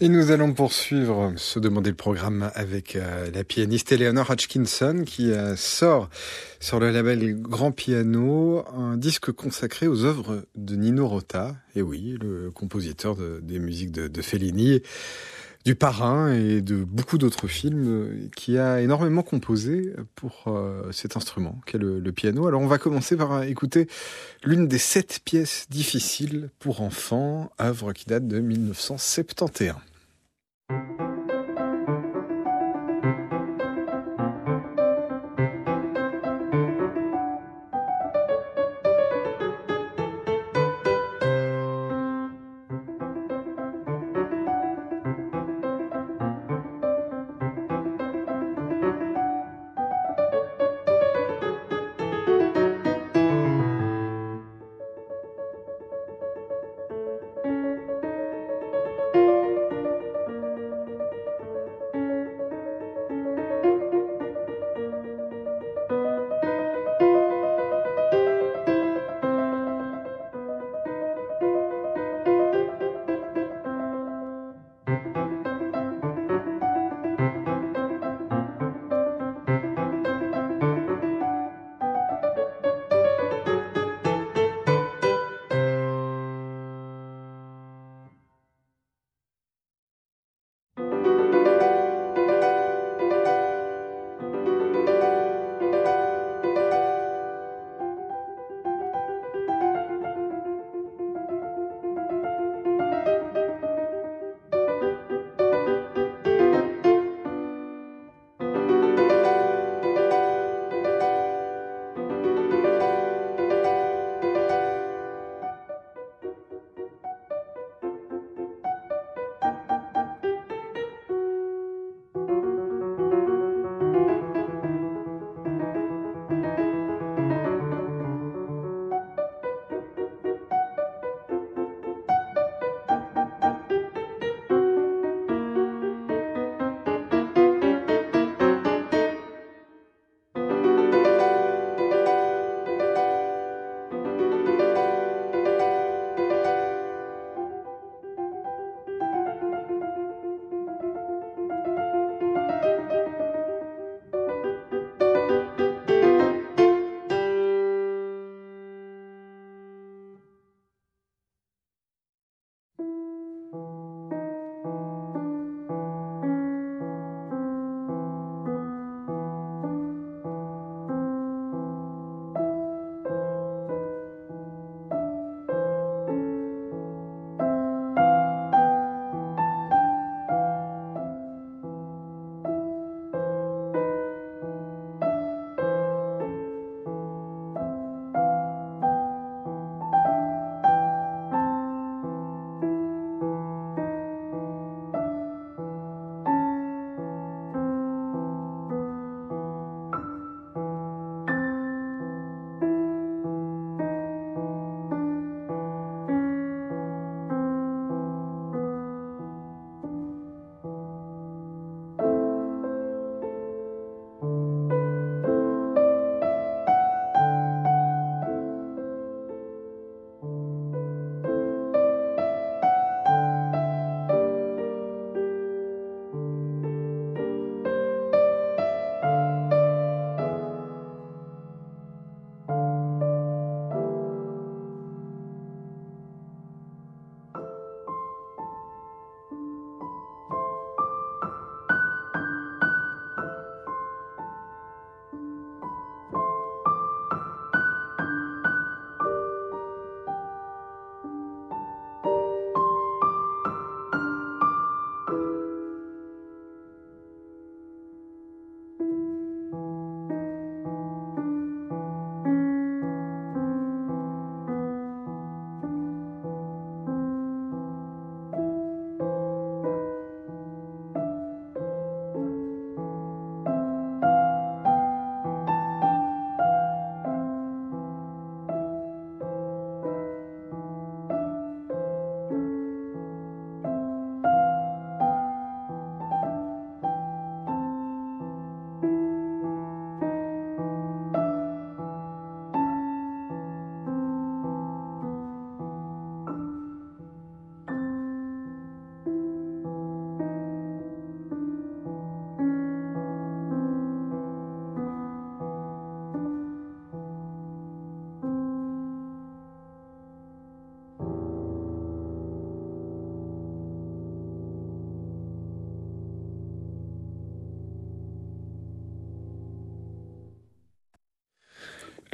Et 0.07 0.09
nous 0.09 0.31
allons 0.31 0.53
poursuivre 0.53 1.33
se 1.35 1.59
demander 1.59 1.91
le 1.91 1.97
programme 1.97 2.53
avec 2.55 2.95
euh, 2.95 3.29
la 3.35 3.43
pianiste 3.43 3.91
Eleanor 3.91 4.31
Hutchinson 4.31 5.03
qui 5.05 5.33
euh, 5.33 5.57
sort 5.57 6.11
sur 6.61 6.79
le 6.79 6.93
label 6.93 7.35
Grand 7.41 7.73
Piano 7.73 8.65
un 8.73 8.97
disque 8.97 9.33
consacré 9.33 9.89
aux 9.89 10.05
œuvres 10.05 10.47
de 10.55 10.77
Nino 10.77 11.09
Rota, 11.09 11.57
et 11.75 11.83
oui, 11.83 12.17
le 12.23 12.53
compositeur 12.53 13.17
des 13.43 13.59
musiques 13.59 13.91
de, 13.91 14.23
Fellini 14.23 14.81
du 15.65 15.75
Parrain 15.75 16.33
et 16.33 16.63
de 16.63 16.85
beaucoup 16.85 17.19
d'autres 17.19 17.49
films 17.49 18.31
qui 18.37 18.59
a 18.59 18.81
énormément 18.81 19.25
composé 19.25 19.93
pour 20.15 20.45
euh, 20.47 20.93
cet 20.93 21.17
instrument 21.17 21.61
qu'est 21.67 21.79
le, 21.79 21.99
le, 21.99 22.13
piano. 22.13 22.47
Alors 22.47 22.61
on 22.61 22.69
va 22.69 22.79
commencer 22.79 23.17
par 23.17 23.43
écouter 23.43 23.89
l'une 24.45 24.69
des 24.69 24.79
sept 24.79 25.19
pièces 25.25 25.67
difficiles 25.69 26.51
pour 26.61 26.81
enfants, 26.81 27.51
œuvre 27.61 27.93
qui 27.93 28.05
date 28.07 28.29
de 28.29 28.39
1971. 28.39 29.75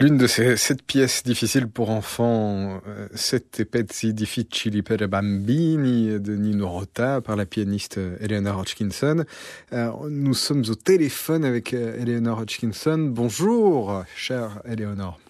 L'une 0.03 0.19
de 0.19 0.27
ces 0.27 0.57
sept 0.57 0.83
pièces 0.83 1.23
difficiles 1.23 1.69
pour 1.69 1.91
enfants, 1.91 2.81
euh, 2.89 3.07
Sette 3.15 3.65
pezzi 3.65 4.13
difficili 4.13 4.83
per 4.83 5.07
bambini 5.07 6.19
de 6.19 6.35
Nino 6.35 6.67
Rota 6.67 7.21
par 7.21 7.37
la 7.37 7.47
pianiste 7.47 7.99
euh, 7.99 8.17
Eleanor 8.21 8.59
Hodgkinson. 8.59 9.25
Euh, 9.73 9.93
nous 10.11 10.35
sommes 10.35 10.65
au 10.69 10.75
téléphone 10.75 11.45
avec 11.45 11.73
Eleanor 11.73 12.41
Hodgkinson. 12.41 12.99
Bonjour, 12.99 14.03
chère 14.17 14.61
Eleanor. 14.65 15.21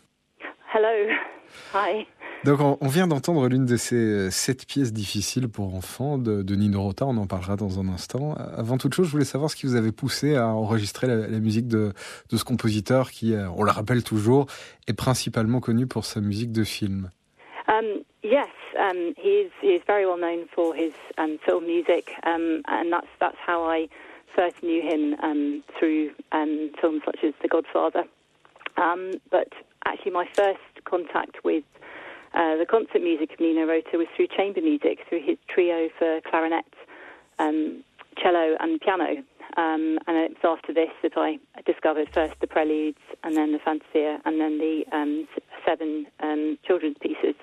Hello. 0.72 1.12
Hi. 1.74 2.06
Donc 2.44 2.58
on, 2.60 2.88
vient 2.88 3.06
d'entendre 3.06 3.48
l'une 3.48 3.66
de 3.66 3.76
ces 3.76 3.94
euh, 3.94 4.30
sept 4.30 4.66
pièces 4.66 4.92
difficiles 4.92 5.48
pour 5.48 5.76
enfants 5.76 6.18
de, 6.18 6.42
Nino 6.56 6.82
Rota, 6.82 7.06
on 7.06 7.16
en 7.16 7.28
parlera 7.28 7.54
dans 7.54 7.78
un 7.78 7.88
instant. 7.88 8.34
Avant 8.56 8.78
toute 8.78 8.94
chose, 8.94 9.06
je 9.06 9.12
voulais 9.12 9.24
savoir 9.24 9.48
ce 9.48 9.54
qui 9.54 9.66
vous 9.66 9.76
avait 9.76 9.92
poussé 9.92 10.34
à 10.34 10.48
enregistrer 10.48 11.06
la, 11.06 11.38
musique 11.38 11.68
de, 11.68 11.92
ce 12.32 12.42
compositeur 12.42 13.12
qui, 13.12 13.32
euh, 13.32 13.48
on 13.56 13.62
le 13.62 13.70
rappelle 13.70 14.02
toujours, 14.02 14.46
est 14.88 14.92
principalement 14.92 15.60
connu 15.60 15.86
pour 15.86 16.04
sa 16.04 16.20
musique 16.20 16.50
de 16.50 16.64
film. 16.64 17.10
Um, 17.68 18.02
yes, 18.24 18.48
um, 18.76 19.14
he, 19.16 19.46
is, 19.46 19.50
he 19.60 19.68
is 19.76 19.82
very 19.86 20.04
well 20.04 20.18
known 20.18 20.46
for 20.52 20.74
his 20.74 20.92
um, 21.18 21.38
film 21.46 21.64
music, 21.64 22.10
um, 22.26 22.62
and 22.66 22.90
that's, 22.90 23.06
that's 23.20 23.38
how 23.46 23.70
I 23.70 23.88
first 24.34 24.60
knew 24.64 24.82
him 24.82 25.14
um, 25.22 25.62
through 25.78 26.10
um, 26.32 26.72
films 26.80 27.02
such 27.04 27.22
as 27.22 27.34
The 27.40 27.46
Godfather. 27.46 28.02
Um, 28.76 29.12
but 29.30 29.52
actually, 29.86 30.10
my 30.10 30.26
first 30.34 30.58
contact 30.84 31.44
with 31.44 31.62
Uh, 32.34 32.56
the 32.56 32.66
concert 32.68 33.02
music 33.02 33.32
of 33.32 33.40
Nino 33.40 33.66
Rota 33.66 33.98
was 33.98 34.06
through 34.16 34.28
chamber 34.34 34.60
music, 34.60 35.00
through 35.08 35.22
his 35.22 35.36
trio 35.48 35.88
for 35.98 36.20
clarinet, 36.22 36.64
um, 37.38 37.84
cello, 38.22 38.56
and 38.60 38.80
piano. 38.80 39.22
Um, 39.56 39.98
and 40.06 40.16
it 40.16 40.36
was 40.42 40.58
after 40.58 40.72
this 40.72 40.88
that 41.02 41.12
I 41.16 41.38
discovered 41.66 42.08
first 42.14 42.34
the 42.40 42.46
preludes, 42.46 42.98
and 43.22 43.36
then 43.36 43.52
the 43.52 43.58
fantasia, 43.58 44.18
and 44.24 44.40
then 44.40 44.58
the 44.58 44.84
um, 44.92 45.28
seven 45.66 46.06
um, 46.20 46.58
children's 46.66 46.96
pieces. 47.00 47.34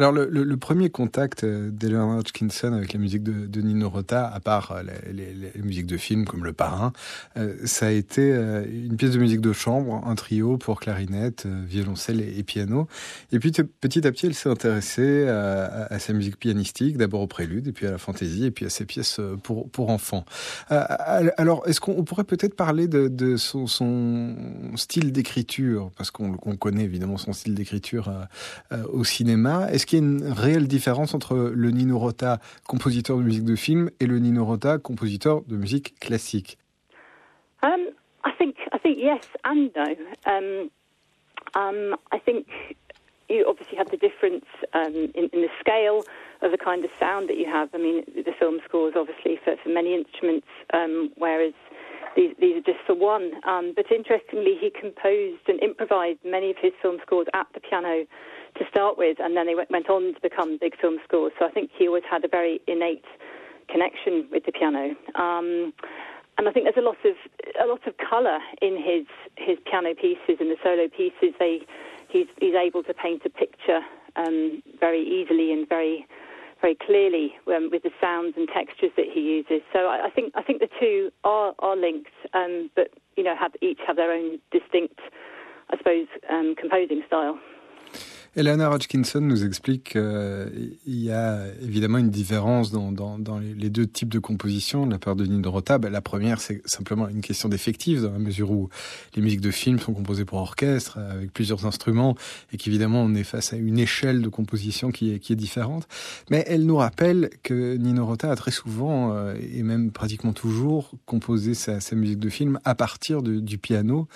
Alors 0.00 0.12
le, 0.12 0.56
premier 0.56 0.88
contact 0.88 1.44
euh, 1.44 1.70
d'Eleanor 1.70 2.20
Hutchinson 2.20 2.72
avec 2.72 2.94
la 2.94 2.98
musique 2.98 3.22
de, 3.22 3.60
Nino 3.60 3.90
Rota, 3.90 4.26
à 4.26 4.40
part 4.40 4.72
euh, 4.72 4.82
les, 5.12 5.62
musiques 5.62 5.84
de 5.84 5.98
films 5.98 6.24
comme 6.24 6.42
Le 6.42 6.54
Parrain, 6.54 6.94
euh, 7.36 7.54
ça 7.66 7.88
a 7.88 7.90
été 7.90 8.30
une 8.30 8.96
pièce 8.96 9.10
de 9.10 9.18
musique 9.18 9.42
de 9.42 9.52
chambre, 9.52 10.02
un 10.06 10.14
trio 10.14 10.56
pour 10.56 10.80
clarinette, 10.80 11.46
violoncelle 11.46 12.22
et, 12.22 12.42
piano. 12.44 12.88
Et 13.30 13.38
puis 13.38 13.52
petit 13.52 14.06
à 14.06 14.10
petit, 14.10 14.24
elle 14.24 14.34
s'est 14.34 14.48
intéressée 14.48 15.28
à, 15.28 15.98
sa 15.98 16.14
musique 16.14 16.38
pianistique, 16.38 16.96
d'abord 16.96 17.20
au 17.20 17.26
prélude, 17.26 17.68
et 17.68 17.72
puis 17.72 17.86
à 17.86 17.90
la 17.90 17.98
fantaisie, 17.98 18.46
et 18.46 18.50
puis 18.50 18.64
à 18.64 18.70
ses 18.70 18.86
pièces 18.86 19.20
pour, 19.42 19.68
pour 19.68 19.90
enfants. 19.90 20.24
alors, 20.70 21.62
est-ce 21.66 21.80
qu'on 21.82 22.04
pourrait 22.04 22.24
peut-être 22.24 22.56
parler 22.56 22.88
de, 22.88 23.36
son, 23.36 23.66
style 24.76 25.12
d'écriture, 25.12 25.90
parce 25.98 26.10
qu'on 26.10 26.36
connaît 26.36 26.84
évidemment 26.84 27.18
son 27.18 27.34
style 27.34 27.54
d'écriture 27.54 28.10
au 28.70 29.04
cinéma. 29.04 29.68
Est-ce 29.70 29.89
qu'il 29.90 29.98
y 29.98 30.02
a 30.02 30.04
une 30.04 30.32
réelle 30.32 30.68
différence 30.68 31.14
entre 31.14 31.34
le 31.52 31.70
Nino 31.70 31.98
Rota, 31.98 32.38
compositeur 32.66 33.16
de 33.16 33.22
musique 33.22 33.44
de 33.44 33.56
film, 33.56 33.90
et 33.98 34.06
le 34.06 34.18
Nino 34.18 34.44
Rota, 34.44 34.78
compositeur 34.78 35.42
de 35.42 35.56
musique 35.56 35.98
classique 36.00 36.58
um, 37.62 37.90
I 38.24 38.32
think 38.38 38.56
I 38.72 38.78
think 38.78 38.98
yes 38.98 39.26
and 39.44 39.70
no. 39.76 39.94
Um, 40.26 40.70
um, 41.54 41.96
I 42.12 42.18
think 42.18 42.46
you 43.28 43.44
obviously 43.46 43.76
have 43.76 43.90
the 43.90 43.96
difference 43.96 44.44
um, 44.72 44.94
in, 45.14 45.28
in, 45.32 45.42
the 45.42 45.50
scale 45.60 46.04
of 46.42 46.50
the 46.50 46.58
kind 46.58 46.84
of 46.84 46.90
sound 46.98 47.28
that 47.28 47.36
you 47.36 47.46
have. 47.46 47.68
I 47.74 47.78
mean, 47.78 48.04
the 48.14 48.32
film 48.38 48.60
scores 48.64 48.94
obviously 48.96 49.38
for, 49.44 49.56
for 49.62 49.68
many 49.68 49.94
instruments, 49.94 50.46
um, 50.72 51.12
whereas 51.16 51.52
these, 52.16 52.34
these, 52.40 52.56
are 52.56 52.72
just 52.72 52.84
for 52.86 52.94
one. 52.94 53.32
Um, 53.46 53.72
but 53.74 53.90
interestingly, 53.90 54.56
he 54.60 54.70
composed 54.70 55.48
and 55.48 55.62
improvised 55.62 56.18
many 56.24 56.50
of 56.50 56.56
his 56.60 56.72
film 56.82 56.98
scores 57.02 57.26
at 57.34 57.46
the 57.54 57.60
piano 57.60 58.06
to 58.60 58.68
start 58.70 58.98
with, 58.98 59.16
and 59.20 59.36
then 59.36 59.46
they 59.46 59.54
went 59.54 59.88
on 59.88 60.14
to 60.14 60.20
become 60.20 60.58
big 60.60 60.78
film 60.78 60.98
scores. 61.04 61.32
So 61.38 61.46
I 61.46 61.50
think 61.50 61.70
he 61.76 61.88
always 61.88 62.04
had 62.08 62.24
a 62.24 62.28
very 62.28 62.60
innate 62.68 63.04
connection 63.68 64.28
with 64.30 64.44
the 64.44 64.52
piano. 64.52 64.94
Um, 65.14 65.72
and 66.38 66.48
I 66.48 66.52
think 66.52 66.64
there's 66.64 66.76
a 66.76 66.86
lot 66.86 66.96
of 67.04 67.16
a 67.62 67.66
lot 67.66 67.86
of 67.86 67.94
colour 67.98 68.38
in 68.62 68.76
his 68.76 69.06
his 69.36 69.58
piano 69.68 69.94
pieces 69.94 70.36
and 70.40 70.50
the 70.50 70.56
solo 70.62 70.88
pieces. 70.88 71.34
They 71.38 71.60
he's 72.08 72.26
he's 72.38 72.54
able 72.54 72.82
to 72.84 72.94
paint 72.94 73.22
a 73.24 73.30
picture 73.30 73.80
um, 74.16 74.62
very 74.78 75.02
easily 75.02 75.52
and 75.52 75.68
very 75.68 76.06
very 76.60 76.74
clearly 76.74 77.34
um, 77.46 77.70
with 77.72 77.82
the 77.82 77.90
sounds 78.00 78.34
and 78.36 78.48
textures 78.48 78.90
that 78.96 79.06
he 79.12 79.20
uses. 79.20 79.62
So 79.72 79.86
I, 79.86 80.06
I 80.06 80.10
think 80.10 80.32
I 80.34 80.42
think 80.42 80.60
the 80.60 80.70
two 80.78 81.10
are 81.24 81.54
are 81.58 81.76
linked, 81.76 82.12
um, 82.34 82.70
but 82.74 82.88
you 83.16 83.24
know 83.24 83.34
have 83.36 83.52
each 83.60 83.80
have 83.86 83.96
their 83.96 84.12
own 84.12 84.38
distinct, 84.50 85.00
I 85.70 85.78
suppose, 85.78 86.06
um, 86.28 86.54
composing 86.56 87.02
style. 87.06 87.38
Eleanor 88.36 88.74
Hodgkinson 88.74 89.20
nous 89.20 89.44
explique 89.44 89.90
qu'il 89.90 90.78
y 90.86 91.10
a 91.10 91.46
évidemment 91.62 91.98
une 91.98 92.10
différence 92.10 92.70
dans, 92.70 93.40
les 93.40 93.70
deux 93.70 93.88
types 93.88 94.08
de 94.08 94.20
composition 94.20 94.86
de 94.86 94.92
la 94.92 95.00
part 95.00 95.16
de 95.16 95.26
Nino 95.26 95.50
Rota. 95.50 95.78
Ben, 95.78 95.90
la 95.90 96.00
première, 96.00 96.40
c'est 96.40 96.62
simplement 96.64 97.08
une 97.08 97.22
question 97.22 97.48
d'effectif, 97.48 98.02
dans 98.02 98.12
la 98.12 98.20
mesure 98.20 98.52
où 98.52 98.68
les 99.16 99.22
musiques 99.22 99.40
de 99.40 99.50
films 99.50 99.80
sont 99.80 99.92
composées 99.92 100.24
pour 100.24 100.38
orchestre, 100.38 100.98
avec 100.98 101.32
plusieurs 101.32 101.66
instruments, 101.66 102.14
et 102.52 102.56
qu'évidemment 102.56 103.02
on 103.02 103.14
est 103.16 103.24
face 103.24 103.52
à 103.52 103.56
une 103.56 103.80
échelle 103.80 104.22
de 104.22 104.28
composition 104.28 104.92
qui 104.92 105.10
est, 105.10 105.30
différente. 105.34 105.86
Mais 106.28 106.44
elle 106.48 106.66
nous 106.66 106.76
rappelle 106.76 107.30
que 107.44 107.76
Nino 107.76 108.04
Rota 108.04 108.30
a 108.32 108.36
très 108.36 108.50
souvent, 108.50 109.12
euh, 109.12 109.34
et 109.52 109.62
même 109.62 109.92
pratiquement 109.92 110.32
toujours, 110.32 110.92
composé 111.06 111.54
sa, 111.54 111.78
musique 111.94 112.18
de 112.18 112.28
film 112.28 112.58
à 112.64 112.74
partir 112.74 113.22
du 113.22 113.58
piano, 113.58 114.08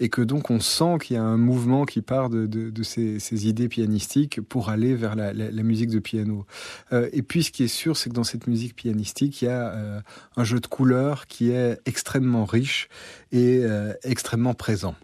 et 0.00 0.08
que 0.08 0.22
donc 0.22 0.50
on 0.50 0.60
sent 0.60 0.98
qu'il 1.02 1.16
y 1.16 1.18
a 1.18 1.22
un 1.22 1.36
mouvement 1.36 1.84
qui 1.84 2.02
part 2.02 2.30
de, 2.30 2.46
de, 2.46 2.82
ces 2.82 3.48
idées 3.48 3.55
pianistique 3.68 4.40
pour 4.40 4.68
aller 4.68 4.94
vers 4.94 5.16
la, 5.16 5.32
musique 5.62 5.90
de 5.90 5.98
piano. 5.98 6.46
Euh, 6.92 7.08
et 7.12 7.22
puis 7.22 7.42
ce 7.42 7.50
qui 7.50 7.64
est 7.64 7.68
sûr, 7.68 7.96
c'est 7.96 8.10
que 8.10 8.14
dans 8.14 8.24
cette 8.24 8.46
musique 8.46 8.76
pianistique, 8.76 9.42
il 9.42 9.46
y 9.46 9.48
a 9.48 9.72
euh, 9.72 10.00
un 10.36 10.44
jeu 10.44 10.60
de 10.60 10.66
couleurs 10.66 11.26
qui 11.26 11.50
est 11.50 11.80
extrêmement 11.86 12.44
riche 12.44 12.88
et 13.32 13.60
euh, 13.62 13.92
extrêmement 14.04 14.54
présent. 14.54 14.94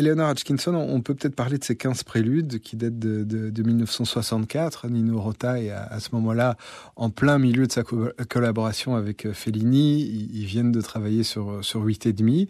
Eleanor 0.00 0.30
Hutchinson, 0.30 0.74
on 0.74 1.02
peut 1.02 1.14
peut-être 1.14 1.34
parler 1.34 1.58
de 1.58 1.64
ces 1.64 1.76
15 1.76 2.04
préludes 2.04 2.58
qui 2.60 2.76
datent 2.76 2.98
de, 2.98 3.22
de, 3.22 3.50
de 3.50 3.62
1964. 3.62 4.88
Nino 4.88 5.20
Rota 5.20 5.60
est 5.60 5.70
à, 5.70 6.00
ce 6.00 6.08
moment-là 6.12 6.56
en 6.96 7.10
plein 7.10 7.38
milieu 7.38 7.66
de 7.66 7.72
sa 7.72 7.82
collaboration 7.82 8.96
avec 8.96 9.26
euh, 9.26 9.34
Fellini. 9.34 10.00
Ils, 10.32 10.46
viennent 10.46 10.72
de 10.72 10.80
travailler 10.80 11.22
sur, 11.22 11.62
sur 11.62 11.82
8 11.82 12.06
et 12.06 12.12
demi. 12.14 12.48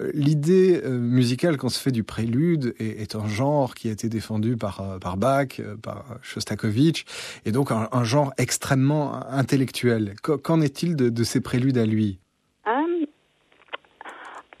Euh, 0.00 0.12
l'idée 0.14 0.80
euh, 0.84 0.96
musicale 0.96 1.56
qu'on 1.56 1.68
se 1.68 1.80
fait 1.80 1.90
du 1.90 2.04
prélude 2.04 2.74
est, 2.78 3.16
un 3.16 3.26
genre 3.26 3.74
qui 3.74 3.88
a 3.88 3.90
été 3.90 4.08
défendu 4.08 4.56
par, 4.56 4.98
Bach, 5.18 5.60
par 5.82 6.04
Shostakovich, 6.22 7.04
et 7.44 7.50
donc 7.50 7.70
un, 7.72 8.04
genre 8.04 8.32
extrêmement 8.38 9.28
intellectuel. 9.28 10.14
Qu'en 10.22 10.60
est-il 10.60 10.94
de, 10.94 11.08
de 11.08 11.24
ces 11.24 11.40
préludes 11.40 11.78
à 11.78 11.84
lui? 11.84 12.21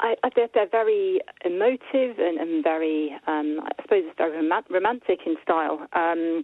I, 0.02 0.16
I 0.24 0.28
they're, 0.34 0.48
they're 0.52 0.68
very 0.68 1.20
emotive 1.44 2.18
and, 2.18 2.38
and 2.38 2.62
very, 2.62 3.16
um, 3.26 3.60
I 3.62 3.70
suppose, 3.82 4.02
it's 4.06 4.18
very 4.18 4.36
rom- 4.46 4.64
romantic 4.68 5.20
in 5.24 5.36
style. 5.42 5.86
Um, 5.92 6.42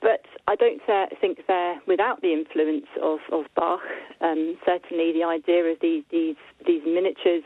but 0.00 0.24
I 0.46 0.54
don't 0.54 0.80
think 1.20 1.40
they're 1.46 1.80
without 1.86 2.22
the 2.22 2.32
influence 2.32 2.86
of, 3.02 3.18
of 3.32 3.44
Bach. 3.54 3.80
Um, 4.20 4.56
certainly, 4.64 5.12
the 5.12 5.24
idea 5.24 5.64
of 5.64 5.78
these 5.82 6.04
these, 6.10 6.36
these 6.66 6.82
miniatures, 6.86 7.42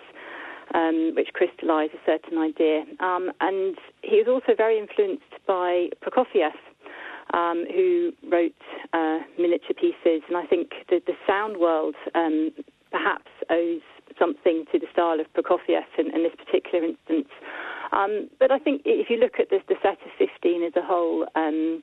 um, 0.74 1.12
which 1.16 1.28
crystallise 1.32 1.90
a 1.95 2.01
certain 2.05 2.38
idea, 2.38 2.84
um, 3.01 3.32
and 3.40 3.76
he 4.03 4.16
was 4.16 4.28
also 4.28 4.55
very 4.57 4.78
influenced 4.78 5.32
by 5.47 5.88
Prokofiev, 6.05 6.53
um, 7.32 7.64
who 7.74 8.12
wrote 8.30 8.53
uh, 8.93 9.20
miniature 9.38 9.74
pieces. 9.74 10.22
And 10.28 10.36
I 10.36 10.45
think 10.45 10.72
the, 10.90 11.01
the 11.07 11.14
sound 11.26 11.57
world 11.57 11.95
um, 12.14 12.51
perhaps 12.90 13.30
owes 13.49 13.80
something 14.22 14.64
to 14.70 14.78
the 14.78 14.86
style 14.92 15.18
of 15.18 15.26
Prokofiev 15.34 15.82
in, 15.98 16.14
in 16.14 16.22
this 16.22 16.32
particular 16.38 16.84
instance. 16.84 17.28
Um, 17.90 18.30
but 18.38 18.52
I 18.52 18.58
think 18.58 18.82
if 18.84 19.10
you 19.10 19.18
look 19.18 19.40
at 19.40 19.50
this, 19.50 19.62
the 19.68 19.74
set 19.82 19.98
of 20.06 20.12
15 20.18 20.62
as 20.62 20.72
a 20.76 20.82
whole, 20.82 21.26
um, 21.34 21.82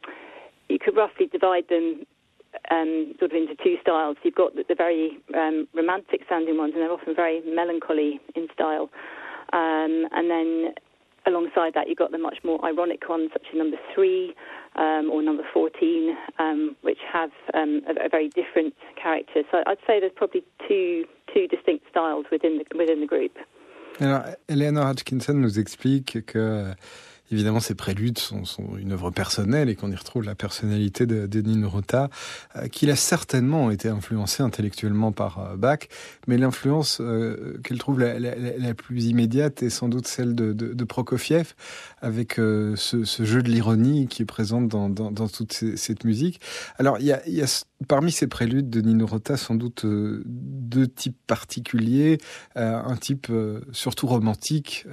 you 0.70 0.80
could 0.80 0.96
roughly 0.96 1.28
divide 1.28 1.68
them 1.68 2.06
um, 2.72 3.14
sort 3.20 3.32
of 3.32 3.38
into 3.38 3.56
two 3.62 3.76
styles. 3.82 4.16
You've 4.24 4.36
got 4.36 4.56
the, 4.56 4.64
the 4.68 4.76
very 4.76 5.20
um, 5.36 5.68
romantic 5.76 6.22
sounding 6.30 6.58
ones, 6.58 6.74
and 6.74 6.82
they're 6.82 6.92
often 6.92 7.16
very 7.16 7.42
melancholy 7.46 8.20
in 8.36 8.48
style. 8.54 8.90
Um, 9.52 10.08
and 10.12 10.30
then 10.30 10.74
alongside 11.30 11.74
that, 11.76 11.88
you've 11.88 11.98
got 11.98 12.12
the 12.12 12.18
much 12.18 12.40
more 12.44 12.64
ironic 12.66 13.08
ones, 13.08 13.30
such 13.32 13.46
as 13.52 13.58
number 13.58 13.78
three 13.94 14.34
um, 14.76 15.10
or 15.12 15.22
number 15.22 15.44
14, 15.54 16.18
um, 16.40 16.76
which 16.82 17.00
have 17.12 17.32
um, 17.54 17.82
a, 17.88 18.06
a, 18.06 18.10
very 18.10 18.30
different 18.30 18.74
character. 19.02 19.44
So 19.52 19.64
I'd 19.66 19.78
say 19.88 20.00
there's 20.00 20.12
probably 20.16 20.44
two, 20.68 21.06
two 21.34 21.48
distinct 21.48 21.86
styles 21.90 22.26
within 22.32 22.60
the, 22.60 22.78
within 22.78 23.00
the 23.00 23.08
group. 23.08 23.38
Alors, 24.00 24.36
Eleanor 24.48 24.86
Hutchinson 24.86 25.42
nous 25.42 25.58
explique 25.58 26.26
que 26.26 26.76
Évidemment, 27.32 27.60
ces 27.60 27.76
préludes 27.76 28.18
sont, 28.18 28.44
une 28.78 28.92
œuvre 28.92 29.12
personnelle 29.12 29.70
et 29.70 29.76
qu'on 29.76 29.92
y 29.92 29.96
retrouve 29.96 30.24
la 30.24 30.36
personnalité 30.36 31.06
de, 31.06 31.28
de 31.28 31.42
Nino 31.42 31.70
Rota, 31.70 32.10
euh, 32.56 32.68
qu'il 32.68 32.90
a 32.90 32.96
certainement 32.96 33.72
été 33.72 33.88
influencé 33.90 34.42
intellectuellement 34.42 35.12
par 35.12 35.40
euh, 35.40 35.56
Bach, 35.56 35.80
mais 36.28 36.38
l'influence 36.38 37.00
euh, 37.02 37.60
qu'elle 37.64 37.78
trouve 37.78 38.00
la, 38.00 38.74
plus 38.74 39.06
immédiate 39.06 39.62
est 39.64 39.70
sans 39.70 39.90
doute 39.90 40.08
celle 40.08 40.34
de, 40.36 40.84
Prokofiev, 40.84 41.54
avec 42.02 42.40
euh, 42.40 42.76
ce, 42.76 43.04
jeu 43.24 43.44
de 43.44 43.50
l'ironie 43.50 44.08
qui 44.08 44.24
est 44.24 44.26
présent 44.26 44.62
dans, 44.62 44.90
toute 45.28 45.54
cette 45.54 46.04
musique. 46.04 46.42
Alors, 46.78 46.98
il 47.00 47.06
y 47.06 47.12
a, 47.12 47.28
y 47.28 47.42
a 47.42 47.64
parmi 47.88 48.12
ces 48.12 48.28
préludes 48.28 48.70
de 48.70 48.82
Nino 48.82 49.06
Rota, 49.06 49.38
sans 49.38 49.56
doute 49.56 49.86
euh, 49.86 50.22
deux 50.26 50.88
types 50.88 51.18
particuliers. 51.28 52.18
Euh, 52.58 52.82
un 52.84 52.96
type 52.98 53.32
surtout 53.72 54.08
romantique 54.08 54.86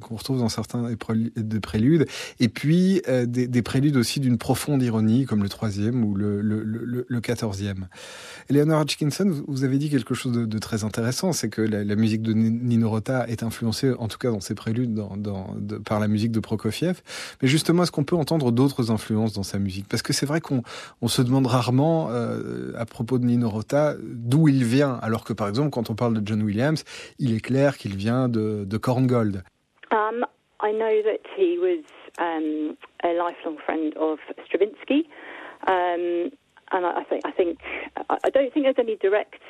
qu'on 0.00 0.16
retrouve 0.16 0.38
dans 0.38 0.48
certains 0.48 0.90
des 1.36 1.60
préludes, 1.60 2.06
et 2.40 2.48
puis 2.48 3.02
des, 3.26 3.46
des, 3.48 3.62
préludes 3.62 3.96
aussi 3.96 4.20
d'une 4.20 4.38
profonde 4.38 4.82
ironie, 4.82 5.24
comme 5.24 5.42
le 5.42 5.48
troisième 5.48 6.04
ou 6.04 6.14
le, 6.14 7.20
quatorzième. 7.20 7.88
Eleanor 8.48 8.82
Hutchinson, 8.82 9.42
vous 9.46 9.64
avez 9.64 9.78
dit 9.78 9.90
quelque 9.90 10.14
chose 10.14 10.32
de, 10.32 10.58
très 10.58 10.84
intéressant, 10.84 11.32
c'est 11.32 11.48
que 11.48 11.62
la, 11.62 11.96
musique 11.96 12.22
de 12.22 12.32
Nino 12.32 12.88
Rota 12.88 13.26
est 13.28 13.42
influencée, 13.42 13.92
en 13.98 14.08
tout 14.08 14.18
cas 14.18 14.30
dans 14.30 14.40
ses 14.40 14.54
préludes, 14.54 15.00
par 15.84 16.00
la 16.00 16.08
musique 16.08 16.32
de 16.32 16.40
Prokofiev. 16.40 17.00
Mais 17.42 17.48
justement, 17.48 17.82
est-ce 17.82 17.92
qu'on 17.92 18.04
peut 18.04 18.16
entendre 18.16 18.52
d'autres 18.52 18.90
influences 18.90 19.32
dans 19.32 19.42
sa 19.42 19.58
musique? 19.58 19.86
Parce 19.88 20.02
que 20.02 20.12
c'est 20.12 20.26
vrai 20.26 20.40
qu'on 20.40 20.62
on 21.00 21.08
se 21.08 21.22
demande 21.22 21.46
rarement, 21.46 22.10
euh, 22.18 22.72
à 22.76 22.84
propos 22.86 23.18
de 23.18 23.24
Nino 23.24 23.48
Rota, 23.48 23.94
d'où 24.00 24.48
il 24.48 24.64
vient, 24.64 24.98
alors 25.02 25.24
que 25.24 25.32
par 25.32 25.48
exemple, 25.48 25.70
quand 25.70 25.90
on 25.90 25.94
parle 25.94 26.14
de 26.14 26.26
John 26.26 26.42
Williams, 26.42 26.84
il 27.18 27.34
est 27.34 27.40
clair 27.40 27.76
qu'il 27.76 27.96
vient 27.96 28.28
de, 28.28 28.64
de 28.64 28.76
Korngold. 28.76 29.42
Um, 29.90 30.26
I 30.60 30.72
know 30.72 31.02
that 31.04 31.22
he 31.36 31.58
was 31.58 31.84
um, 32.18 32.76
a 33.04 33.12
lifelong 33.14 33.58
friend 33.64 33.94
of 33.96 34.18
Stravinsky. 34.46 35.08
Um, 35.66 36.30
and 36.70 36.84
I, 36.84 37.00
I 37.00 37.04
think 37.04 37.24
I 37.24 37.30
think 37.32 37.58
I 38.10 38.30
don't 38.30 38.52
think 38.52 38.66
there's 38.66 38.78
any 38.78 38.96
direct 38.96 39.40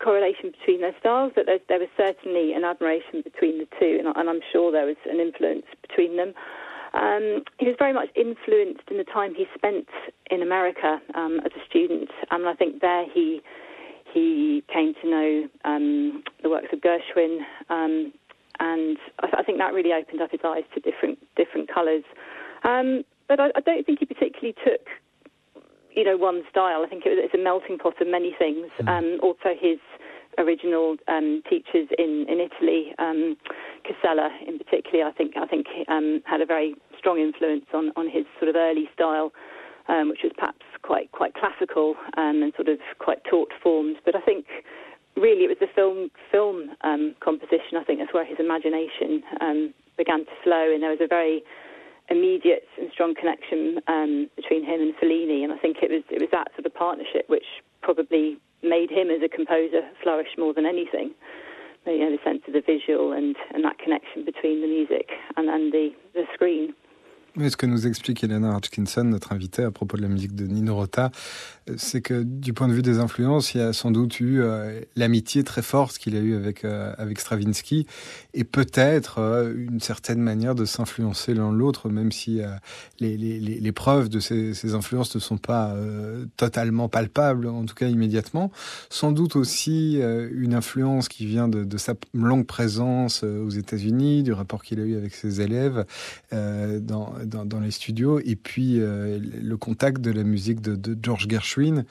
correlation 0.00 0.50
between 0.50 0.80
their 0.80 0.94
styles, 0.98 1.32
but 1.34 1.46
there 1.46 1.78
was 1.78 1.88
certainly 1.96 2.52
an 2.52 2.64
admiration 2.64 3.22
between 3.22 3.58
the 3.58 3.68
two, 3.78 3.98
and, 3.98 4.08
and 4.16 4.28
I'm 4.28 4.40
sure 4.52 4.72
there 4.72 4.86
was 4.86 4.96
an 5.08 5.20
influence 5.20 5.66
between 5.86 6.16
them. 6.16 6.34
Um, 6.94 7.42
he 7.58 7.66
was 7.66 7.76
very 7.78 7.92
much 7.92 8.08
influenced 8.14 8.88
in 8.90 8.98
the 8.98 9.04
time 9.04 9.34
he 9.34 9.46
spent 9.54 9.88
in 10.30 10.42
America 10.42 11.00
um, 11.14 11.40
as 11.44 11.52
a 11.52 11.64
student, 11.68 12.10
and 12.30 12.46
I 12.46 12.54
think 12.54 12.80
there 12.80 13.04
he 13.12 13.40
he 14.12 14.62
came 14.72 14.94
to 15.02 15.10
know 15.10 15.48
um, 15.64 16.22
the 16.42 16.48
works 16.48 16.68
of 16.72 16.80
Gershwin, 16.80 17.40
um, 17.68 18.12
and 18.60 18.96
I, 19.20 19.38
I, 19.38 19.42
think 19.42 19.58
that 19.58 19.74
really 19.74 19.92
opened 19.92 20.22
up 20.22 20.30
his 20.30 20.40
eyes 20.44 20.62
to 20.74 20.80
different 20.80 21.18
different 21.36 21.68
colours. 21.72 22.04
Um, 22.62 23.02
but 23.26 23.40
I, 23.40 23.48
I 23.56 23.60
don't 23.60 23.84
think 23.84 23.98
he 23.98 24.06
particularly 24.06 24.54
took 24.64 24.86
you 25.94 26.04
know, 26.04 26.16
one 26.16 26.42
style. 26.50 26.82
I 26.84 26.88
think 26.88 27.06
it 27.06 27.10
was, 27.10 27.18
it's 27.22 27.34
a 27.34 27.42
melting 27.42 27.78
pot 27.78 28.00
of 28.00 28.08
many 28.08 28.34
things. 28.38 28.66
Mm. 28.80 28.88
Um, 28.88 29.20
also, 29.22 29.54
his 29.58 29.78
original 30.38 30.96
um, 31.08 31.42
teachers 31.48 31.88
in 31.98 32.26
in 32.28 32.40
Italy, 32.40 32.92
um, 32.98 33.36
Casella 33.84 34.30
in 34.46 34.58
particular, 34.58 35.04
I 35.04 35.12
think 35.12 35.36
I 35.36 35.46
think 35.46 35.66
um, 35.88 36.22
had 36.24 36.40
a 36.40 36.46
very 36.46 36.74
strong 36.98 37.18
influence 37.18 37.66
on 37.72 37.92
on 37.96 38.08
his 38.08 38.24
sort 38.38 38.48
of 38.48 38.56
early 38.56 38.88
style, 38.92 39.32
um, 39.88 40.08
which 40.08 40.20
was 40.22 40.32
perhaps 40.36 40.64
quite 40.82 41.12
quite 41.12 41.34
classical 41.34 41.94
um, 42.16 42.42
and 42.42 42.52
sort 42.56 42.68
of 42.68 42.78
quite 42.98 43.22
taut 43.24 43.48
formed. 43.62 43.96
But 44.04 44.16
I 44.16 44.20
think 44.20 44.46
really 45.16 45.44
it 45.44 45.48
was 45.48 45.58
the 45.60 45.72
film 45.74 46.10
film 46.30 46.70
um, 46.82 47.14
composition. 47.20 47.76
I 47.78 47.84
think 47.84 48.00
that's 48.00 48.14
where 48.14 48.24
his 48.24 48.38
imagination 48.38 49.22
um, 49.40 49.74
began 49.96 50.24
to 50.24 50.34
flow, 50.42 50.72
and 50.72 50.82
there 50.82 50.90
was 50.90 51.00
a 51.00 51.06
very 51.06 51.42
immediate 52.10 52.68
and 52.78 52.90
strong 52.92 53.14
connection 53.14 53.80
um, 53.88 54.28
between 54.36 54.64
him 54.64 54.80
and 54.80 54.94
Fellini, 54.96 55.42
and 55.42 55.52
I 55.52 55.58
think 55.58 55.78
it 55.82 55.90
was 55.90 56.02
it 56.10 56.20
was 56.20 56.30
that 56.32 56.48
sort 56.54 56.66
of 56.66 56.74
partnership 56.74 57.28
which 57.28 57.46
probably 57.82 58.38
made 58.62 58.90
him 58.90 59.10
as 59.10 59.20
a 59.22 59.28
composer 59.28 59.82
flourish 60.02 60.28
more 60.38 60.54
than 60.54 60.66
anything. 60.66 61.12
You 61.86 61.98
know, 61.98 62.10
the 62.10 62.22
sense 62.24 62.42
of 62.46 62.54
the 62.54 62.62
visual 62.62 63.12
and, 63.12 63.36
and 63.52 63.64
that 63.64 63.78
connection 63.78 64.24
between 64.24 64.62
the 64.62 64.66
music 64.66 65.10
and, 65.36 65.48
and 65.48 65.72
the, 65.72 65.90
the 66.14 66.24
screen. 66.32 66.74
Mais 67.36 67.50
ce 67.50 67.56
que 67.56 67.66
nous 67.66 67.88
explique 67.88 68.22
Elena 68.22 68.56
Hutchinson, 68.56 69.02
notre 69.02 69.32
invitée, 69.32 69.64
à 69.64 69.72
propos 69.72 69.96
de 69.96 70.02
la 70.02 70.08
musique 70.08 70.36
de 70.36 70.46
Nino 70.46 70.76
Rota, 70.76 71.10
c'est 71.76 72.00
que 72.00 72.22
du 72.22 72.52
point 72.52 72.68
de 72.68 72.74
vue 72.74 72.82
des 72.82 72.98
influences, 72.98 73.54
il 73.54 73.58
y 73.58 73.60
a 73.60 73.72
sans 73.72 73.90
doute 73.90 74.20
eu 74.20 74.40
euh, 74.40 74.80
l'amitié 74.96 75.42
très 75.42 75.62
forte 75.62 75.98
qu'il 75.98 76.14
a 76.14 76.20
eue 76.20 76.36
avec, 76.36 76.64
euh, 76.64 76.94
Stravinsky 77.16 77.86
et 78.34 78.44
peut-être 78.44 79.18
euh, 79.18 79.54
une 79.56 79.80
certaine 79.80 80.20
manière 80.20 80.54
de 80.54 80.64
s'influencer 80.64 81.32
l'un 81.34 81.50
l'autre, 81.50 81.88
même 81.88 82.12
si 82.12 82.40
les, 83.00 83.72
preuves 83.72 84.08
de 84.08 84.20
ces, 84.20 84.54
ces, 84.54 84.74
influences 84.74 85.14
ne 85.14 85.20
sont 85.20 85.38
pas 85.38 85.74
totalement 86.36 86.88
palpables, 86.88 87.46
en 87.46 87.64
tout 87.64 87.74
cas 87.74 87.88
immédiatement. 87.88 88.50
Sans 88.90 89.12
doute 89.12 89.36
aussi 89.36 89.96
une 89.96 90.54
influence 90.54 91.08
qui 91.08 91.26
vient 91.26 91.48
de, 91.48 91.64
de 91.64 91.78
sa 91.78 91.94
longue 92.12 92.46
présence 92.46 93.22
aux 93.22 93.50
États-Unis, 93.50 94.22
du 94.22 94.32
rapport 94.32 94.62
qu'il 94.62 94.80
a 94.80 94.84
eu 94.84 94.96
avec 94.96 95.14
ses 95.14 95.40
élèves 95.40 95.84
dans 96.32 97.14
dans, 97.26 97.60
les 97.60 97.70
studios, 97.70 98.20
et 98.20 98.36
puis 98.36 98.80
euh, 98.80 99.18
le 99.18 99.56
contact 99.56 100.00
de 100.00 100.10
la 100.10 100.24
musique 100.24 100.60
de 100.60 100.98
George 101.02 101.26
Gershwin, 101.28 101.84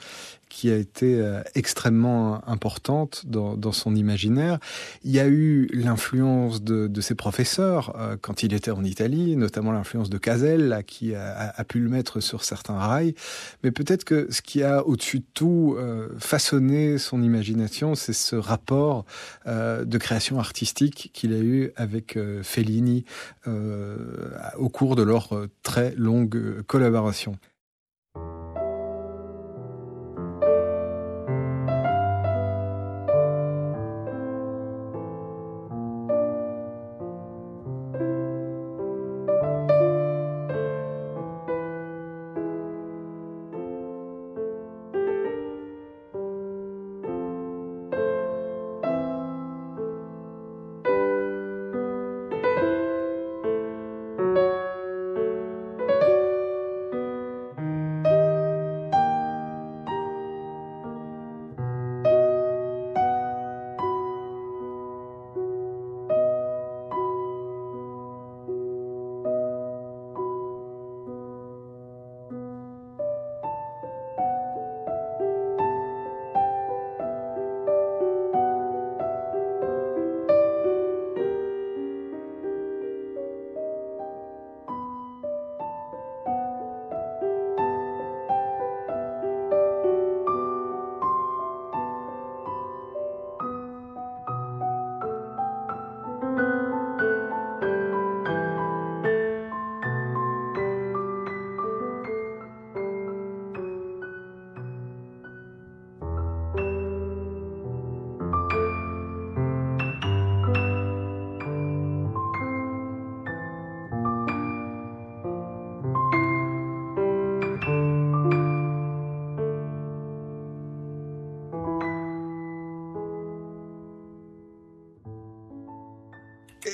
qui 0.54 0.70
a 0.70 0.76
été 0.76 1.16
euh, 1.16 1.42
extrêmement 1.56 2.48
importante 2.48 3.24
dans, 3.26 3.72
son 3.72 3.96
imaginaire. 3.96 4.60
Il 5.02 5.10
y 5.10 5.18
a 5.18 5.26
eu 5.26 5.68
l'influence 5.72 6.62
de, 6.62 7.00
ses 7.00 7.16
professeurs 7.16 7.96
euh, 7.98 8.16
quand 8.20 8.44
il 8.44 8.54
était 8.54 8.70
en 8.70 8.84
Italie, 8.84 9.34
notamment 9.34 9.72
l'influence 9.72 10.10
de 10.10 10.16
Cazel, 10.16 10.68
là, 10.68 10.84
qui 10.84 11.12
a, 11.16 11.64
pu 11.66 11.80
le 11.80 11.88
mettre 11.88 12.20
sur 12.20 12.44
certains 12.44 12.78
rails. 12.78 13.16
Mais 13.64 13.72
peut-être 13.72 14.04
que 14.04 14.28
ce 14.30 14.42
qui 14.42 14.62
a 14.62 14.86
au-dessus 14.86 15.18
de 15.18 15.26
tout 15.34 15.74
euh, 15.76 16.10
façonné 16.20 16.98
son 16.98 17.20
imagination, 17.20 17.96
c'est 17.96 18.12
ce 18.12 18.36
rapport 18.36 19.06
de 19.46 19.98
création 19.98 20.38
artistique 20.38 21.10
qu'il 21.12 21.32
a 21.32 21.38
eu 21.38 21.72
avec 21.74 22.16
Fellini 22.42 23.04
au 23.46 24.68
cours 24.68 24.94
de 24.94 25.02
leur 25.02 25.30
très 25.62 25.94
longue 25.96 26.62
collaboration. 26.66 27.36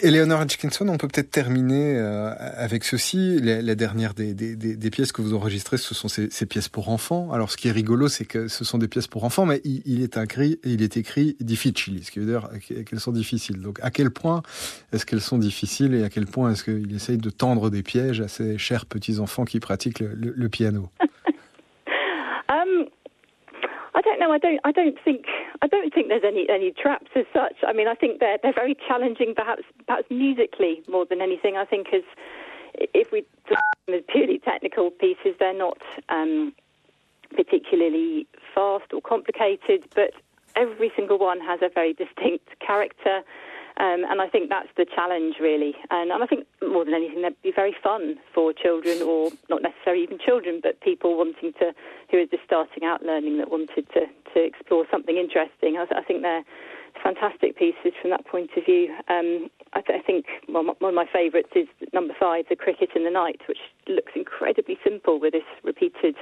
Eleanor 0.02 0.42
Hutchinson, 0.42 0.88
on 0.88 0.96
peut 0.96 1.08
peut-être 1.08 1.30
terminer 1.30 1.96
euh, 1.96 2.32
avec 2.56 2.84
ceci. 2.84 3.38
La, 3.40 3.74
dernière 3.74 4.14
des, 4.14 4.90
pièces 4.90 5.12
que 5.12 5.22
vous 5.22 5.34
enregistrez, 5.34 5.76
ce 5.76 5.94
sont 5.94 6.08
ces, 6.08 6.30
ces, 6.30 6.46
pièces 6.46 6.68
pour 6.68 6.88
enfants. 6.88 7.32
Alors, 7.32 7.50
ce 7.50 7.56
qui 7.56 7.68
est 7.68 7.72
rigolo, 7.72 8.08
c'est 8.08 8.24
que 8.24 8.48
ce 8.48 8.64
sont 8.64 8.78
des 8.78 8.88
pièces 8.88 9.06
pour 9.06 9.24
enfants, 9.24 9.46
mais 9.46 9.60
il, 9.64 10.02
est 10.02 10.16
écrit, 10.16 10.58
il 10.64 10.82
est 10.82 10.96
écrit 10.96 11.36
difficile, 11.40 12.04
ce 12.04 12.10
qui 12.10 12.18
veut 12.18 12.26
dire 12.26 12.48
qu'elles 12.86 13.00
sont 13.00 13.12
difficiles. 13.12 13.60
Donc, 13.60 13.78
à 13.82 13.90
quel 13.90 14.10
point 14.10 14.42
est-ce 14.92 15.06
qu'elles 15.06 15.20
sont 15.20 15.38
difficiles 15.38 15.94
et 15.94 16.02
à 16.02 16.08
quel 16.08 16.26
point 16.26 16.52
est-ce 16.52 16.64
qu'il 16.64 16.94
essaye 16.94 17.18
de 17.18 17.30
tendre 17.30 17.70
des 17.70 17.82
pièges 17.82 18.20
à 18.20 18.28
ces 18.28 18.58
chers 18.58 18.86
petits 18.86 19.18
enfants 19.18 19.44
qui 19.44 19.60
pratiquent 19.60 20.00
le, 20.00 20.48
piano? 20.48 20.90
Um, 22.48 22.86
I 23.94 24.00
don't 24.02 24.18
know. 24.18 24.32
I 24.32 24.72
don't 24.72 24.96
think. 25.04 25.24
I 25.62 25.66
don't 25.66 25.92
think 25.92 26.08
there's 26.08 26.24
any 26.24 26.48
any 26.48 26.72
traps 26.72 27.10
as 27.14 27.26
such. 27.32 27.56
I 27.66 27.72
mean, 27.72 27.86
I 27.86 27.94
think 27.94 28.20
they're 28.20 28.38
they're 28.42 28.54
very 28.54 28.76
challenging, 28.88 29.34
perhaps 29.34 29.62
perhaps 29.86 30.06
musically 30.10 30.82
more 30.88 31.04
than 31.04 31.20
anything. 31.20 31.56
I 31.56 31.64
think 31.64 31.88
as 31.92 32.02
if 32.94 33.12
we 33.12 33.24
as 33.92 34.02
purely 34.08 34.38
technical 34.38 34.90
pieces, 34.90 35.34
they're 35.38 35.52
not 35.52 35.78
um, 36.08 36.54
particularly 37.34 38.26
fast 38.54 38.92
or 38.92 39.00
complicated, 39.02 39.84
but 39.94 40.12
every 40.56 40.90
single 40.96 41.18
one 41.18 41.40
has 41.40 41.60
a 41.62 41.68
very 41.68 41.92
distinct 41.92 42.48
character. 42.60 43.22
Um, 43.80 44.04
and 44.04 44.20
I 44.20 44.28
think 44.28 44.50
that's 44.50 44.68
the 44.76 44.84
challenge, 44.84 45.36
really. 45.40 45.74
And, 45.90 46.12
and, 46.12 46.22
I 46.22 46.26
think 46.26 46.44
more 46.60 46.84
than 46.84 46.92
anything, 46.92 47.22
they'd 47.22 47.42
be 47.42 47.50
very 47.50 47.74
fun 47.82 48.16
for 48.34 48.52
children, 48.52 49.00
or 49.00 49.30
not 49.48 49.62
necessarily 49.62 50.02
even 50.02 50.18
children, 50.18 50.60
but 50.62 50.78
people 50.82 51.16
wanting 51.16 51.54
to, 51.60 51.72
who 52.10 52.18
are 52.18 52.26
just 52.26 52.44
starting 52.44 52.84
out 52.84 53.02
learning, 53.02 53.38
that 53.38 53.50
wanted 53.50 53.88
to, 53.94 54.04
to 54.34 54.44
explore 54.44 54.84
something 54.90 55.16
interesting. 55.16 55.78
I, 55.78 55.86
I 55.96 56.02
think 56.02 56.20
they're 56.20 56.44
fantastic 57.02 57.56
pieces 57.56 57.96
from 58.02 58.10
that 58.10 58.26
point 58.26 58.50
of 58.54 58.66
view. 58.66 58.92
Um, 59.08 59.48
I, 59.72 59.80
th- 59.80 59.98
I, 59.98 60.02
think 60.04 60.26
well, 60.46 60.76
one 60.78 60.90
of 60.90 60.94
my 60.94 61.08
favourites 61.10 61.52
is 61.54 61.68
number 61.94 62.12
five, 62.20 62.44
The 62.50 62.56
Cricket 62.56 62.90
in 62.94 63.04
the 63.04 63.10
Night, 63.10 63.40
which 63.48 63.64
looks 63.88 64.12
incredibly 64.14 64.78
simple 64.84 65.18
with 65.18 65.32
this 65.32 65.48
repeated 65.64 66.16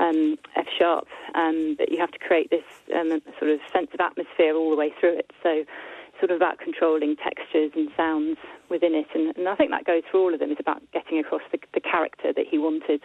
um, 0.00 0.36
F 0.54 0.66
sharp, 0.78 1.06
um, 1.34 1.76
but 1.78 1.90
you 1.90 1.98
have 1.98 2.10
to 2.10 2.18
create 2.18 2.50
this 2.50 2.64
um, 2.94 3.22
sort 3.38 3.52
of 3.52 3.60
sense 3.72 3.88
of 3.94 4.00
atmosphere 4.00 4.54
all 4.54 4.68
the 4.68 4.76
way 4.76 4.92
through 5.00 5.16
it. 5.16 5.30
So 5.42 5.64
sort 6.20 6.30
of 6.30 6.36
about 6.36 6.58
controlling 6.58 7.16
textures 7.16 7.72
and 7.74 7.88
sounds 7.96 8.36
within 8.68 8.94
it. 8.94 9.06
And, 9.14 9.36
and 9.36 9.48
I 9.48 9.56
think 9.56 9.70
that 9.70 9.84
goes 9.84 10.02
through 10.10 10.20
all 10.20 10.34
of 10.34 10.40
them. 10.40 10.50
It's 10.50 10.60
about 10.60 10.82
getting 10.92 11.18
across 11.18 11.42
the, 11.50 11.58
the 11.74 11.80
character 11.80 12.32
that 12.32 12.44
he 12.48 12.58
wanted 12.58 13.00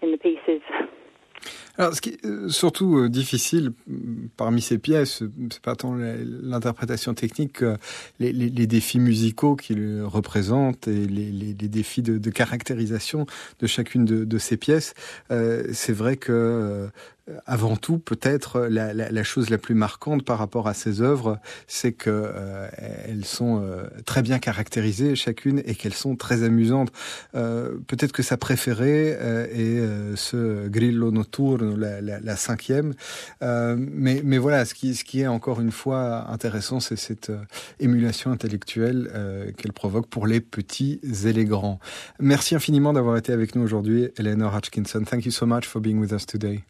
in 0.00 0.12
the 0.12 0.18
pieces. 0.18 0.62
Alors, 1.76 1.94
ce 1.94 2.00
qui 2.00 2.10
est 2.10 2.24
euh, 2.24 2.48
surtout 2.48 2.98
euh, 2.98 3.08
difficile 3.08 3.72
mm, 3.86 4.28
parmi 4.36 4.62
ces 4.62 4.78
pièces, 4.78 5.22
c'est 5.50 5.60
pas 5.60 5.74
tant 5.74 5.94
l'interprétation 5.94 7.14
technique 7.14 7.54
que 7.54 7.76
les, 8.20 8.32
les, 8.32 8.48
les, 8.48 8.66
défis 8.66 9.00
musicaux 9.00 9.56
qu'il 9.56 10.02
représente 10.02 10.86
et 10.86 11.06
les, 11.06 11.30
les 11.32 11.52
défis 11.54 12.02
de, 12.02 12.18
de, 12.18 12.30
caractérisation 12.30 13.26
de 13.58 13.66
chacune 13.66 14.04
de, 14.04 14.24
de 14.24 14.38
ces 14.38 14.56
pièces. 14.56 14.94
Euh, 15.30 15.64
c'est 15.72 15.92
vrai 15.92 16.16
que 16.16 16.90
euh, 17.30 17.38
avant 17.46 17.76
tout, 17.76 17.98
peut-être 17.98 18.60
la, 18.60 18.92
la, 18.92 19.10
la, 19.10 19.22
chose 19.22 19.48
la 19.48 19.56
plus 19.56 19.74
marquante 19.74 20.24
par 20.24 20.38
rapport 20.38 20.68
à 20.68 20.74
ces 20.74 21.00
œuvres, 21.00 21.38
c'est 21.66 21.92
que 21.92 22.10
euh, 22.10 22.68
elles 23.06 23.24
sont 23.24 23.62
euh, 23.62 23.84
très 24.04 24.20
bien 24.20 24.38
caractérisées 24.38 25.16
chacune 25.16 25.62
et 25.64 25.74
qu'elles 25.74 25.94
sont 25.94 26.16
très 26.16 26.42
amusantes. 26.42 26.92
Euh, 27.34 27.78
peut-être 27.86 28.12
que 28.12 28.22
sa 28.22 28.36
préférée 28.36 29.16
euh, 29.18 29.46
est 29.46 29.78
euh, 29.78 30.16
ce 30.16 30.68
Grillo 30.68 31.10
Notturno, 31.10 31.63
la, 31.76 32.36
cinquième. 32.36 32.94
mais, 33.40 34.20
mais 34.24 34.38
voilà, 34.38 34.64
ce 34.64 34.74
qui, 34.74 34.94
ce 34.94 35.04
qui 35.04 35.22
est 35.22 35.26
encore 35.26 35.60
une 35.60 35.70
fois 35.70 36.30
intéressant, 36.30 36.80
c'est 36.80 36.96
cette 36.96 37.32
émulation 37.80 38.30
intellectuelle 38.30 39.54
qu'elle 39.56 39.72
provoque 39.72 40.06
pour 40.08 40.26
les 40.26 40.40
petits 40.40 41.00
et 41.24 41.32
les 41.32 41.44
grands. 41.44 41.78
Merci 42.20 42.54
infiniment 42.54 42.92
d'avoir 42.92 43.16
été 43.16 43.32
avec 43.32 43.54
nous 43.54 43.62
aujourd'hui, 43.62 44.08
Eleanor 44.18 44.54
Hutchinson. 44.54 45.04
Thank 45.04 45.24
you 45.24 45.30
so 45.30 45.46
much 45.46 45.66
for 45.66 45.80
being 45.80 45.98
with 45.98 46.12
us 46.12 46.26
today. 46.26 46.64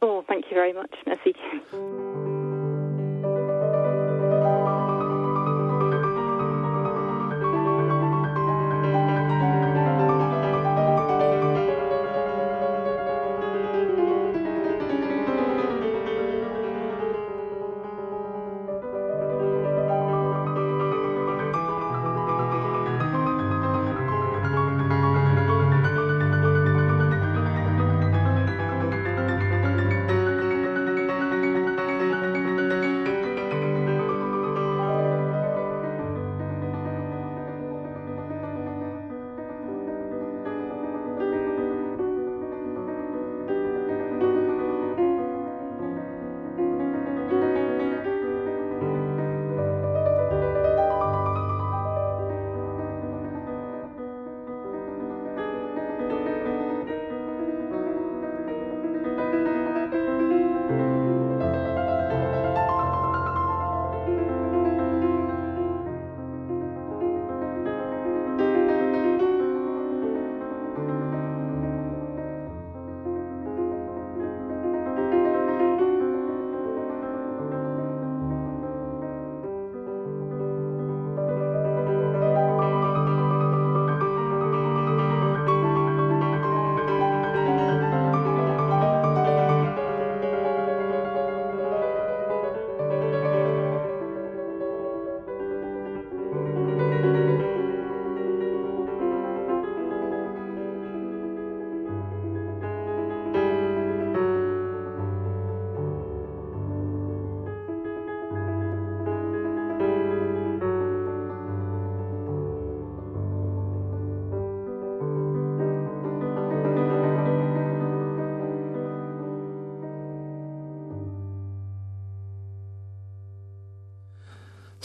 Oh, 0.00 0.22
thank 0.28 0.50
you 0.50 0.56
very 0.56 0.72
much. 0.72 0.90
Merci. 1.06 1.34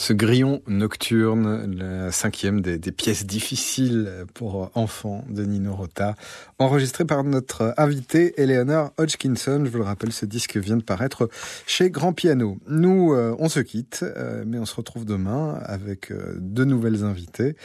Ce 0.03 0.11
grillon 0.11 0.61
nocturne, 0.67 1.77
la 1.77 2.11
cinquième 2.11 2.59
des, 2.59 2.77
pièces 2.91 3.25
difficiles 3.25 4.25
pour 4.33 4.69
enfants 4.73 5.23
de 5.29 5.45
Nino 5.45 5.73
Rota, 5.73 6.15
enregistré 6.59 7.05
par 7.05 7.23
notre 7.23 7.73
invité 7.77 8.33
Eleanor 8.41 8.91
Hodgkinson. 8.97 9.61
Je 9.63 9.69
vous 9.69 9.77
le 9.77 9.85
rappelle, 9.85 10.11
ce 10.11 10.25
disque 10.25 10.57
vient 10.57 10.75
de 10.75 10.83
paraître 10.83 11.29
chez 11.65 11.89
Grand 11.89 12.11
Piano. 12.11 12.57
Nous, 12.67 13.13
euh, 13.13 13.33
on 13.39 13.47
se 13.47 13.61
quitte, 13.61 14.03
euh, 14.03 14.43
mais 14.45 14.59
on 14.59 14.65
se 14.65 14.75
retrouve 14.75 15.05
demain 15.05 15.57
avec 15.63 16.11
euh, 16.11 16.35
deux 16.37 16.65
nouvelles 16.65 17.05
invitées. 17.05 17.55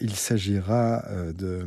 Il 0.00 0.14
s'agira 0.14 1.02
de 1.36 1.66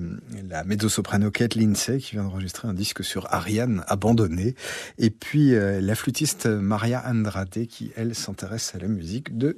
la 0.50 0.64
mezzo-soprano 0.64 1.32
Kate 1.32 1.56
Lindsay 1.56 1.98
qui 1.98 2.14
vient 2.14 2.24
d'enregistrer 2.24 2.70
un 2.70 2.74
disque 2.74 3.04
sur 3.04 3.28
Ariane 3.34 3.84
abandonnée, 3.88 4.56
et 4.98 5.10
puis 5.10 5.52
la 5.52 5.96
flûtiste 5.96 6.46
Maria 6.46 7.04
Andrade 7.06 7.66
qui, 7.68 7.92
elle, 7.98 8.16
s'intéresse 8.16 8.74
à 8.76 8.80
la 8.80 8.88
musique 8.88 9.38
de 9.38 9.58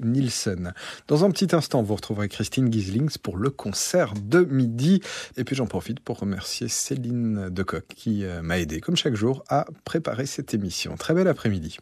Dans 1.07 1.25
un 1.25 1.31
petit 1.31 1.55
instant, 1.55 1.83
vous 1.83 1.95
retrouverez 1.95 2.29
Christine 2.29 2.71
Gislings 2.71 3.17
pour 3.17 3.37
le 3.37 3.49
concert 3.49 4.13
de 4.13 4.43
midi. 4.43 5.01
Et 5.37 5.43
puis 5.43 5.55
j'en 5.55 5.65
profite 5.65 5.99
pour 5.99 6.19
remercier 6.19 6.67
Céline 6.67 7.49
Decoq 7.49 7.85
qui 7.95 8.23
euh, 8.25 8.41
m'a 8.41 8.59
aidé, 8.59 8.79
comme 8.79 8.95
chaque 8.95 9.15
jour, 9.15 9.43
à 9.49 9.65
préparer 9.85 10.25
cette 10.25 10.53
émission. 10.53 10.95
Très 10.95 11.13
bel 11.13 11.27
après-midi. 11.27 11.77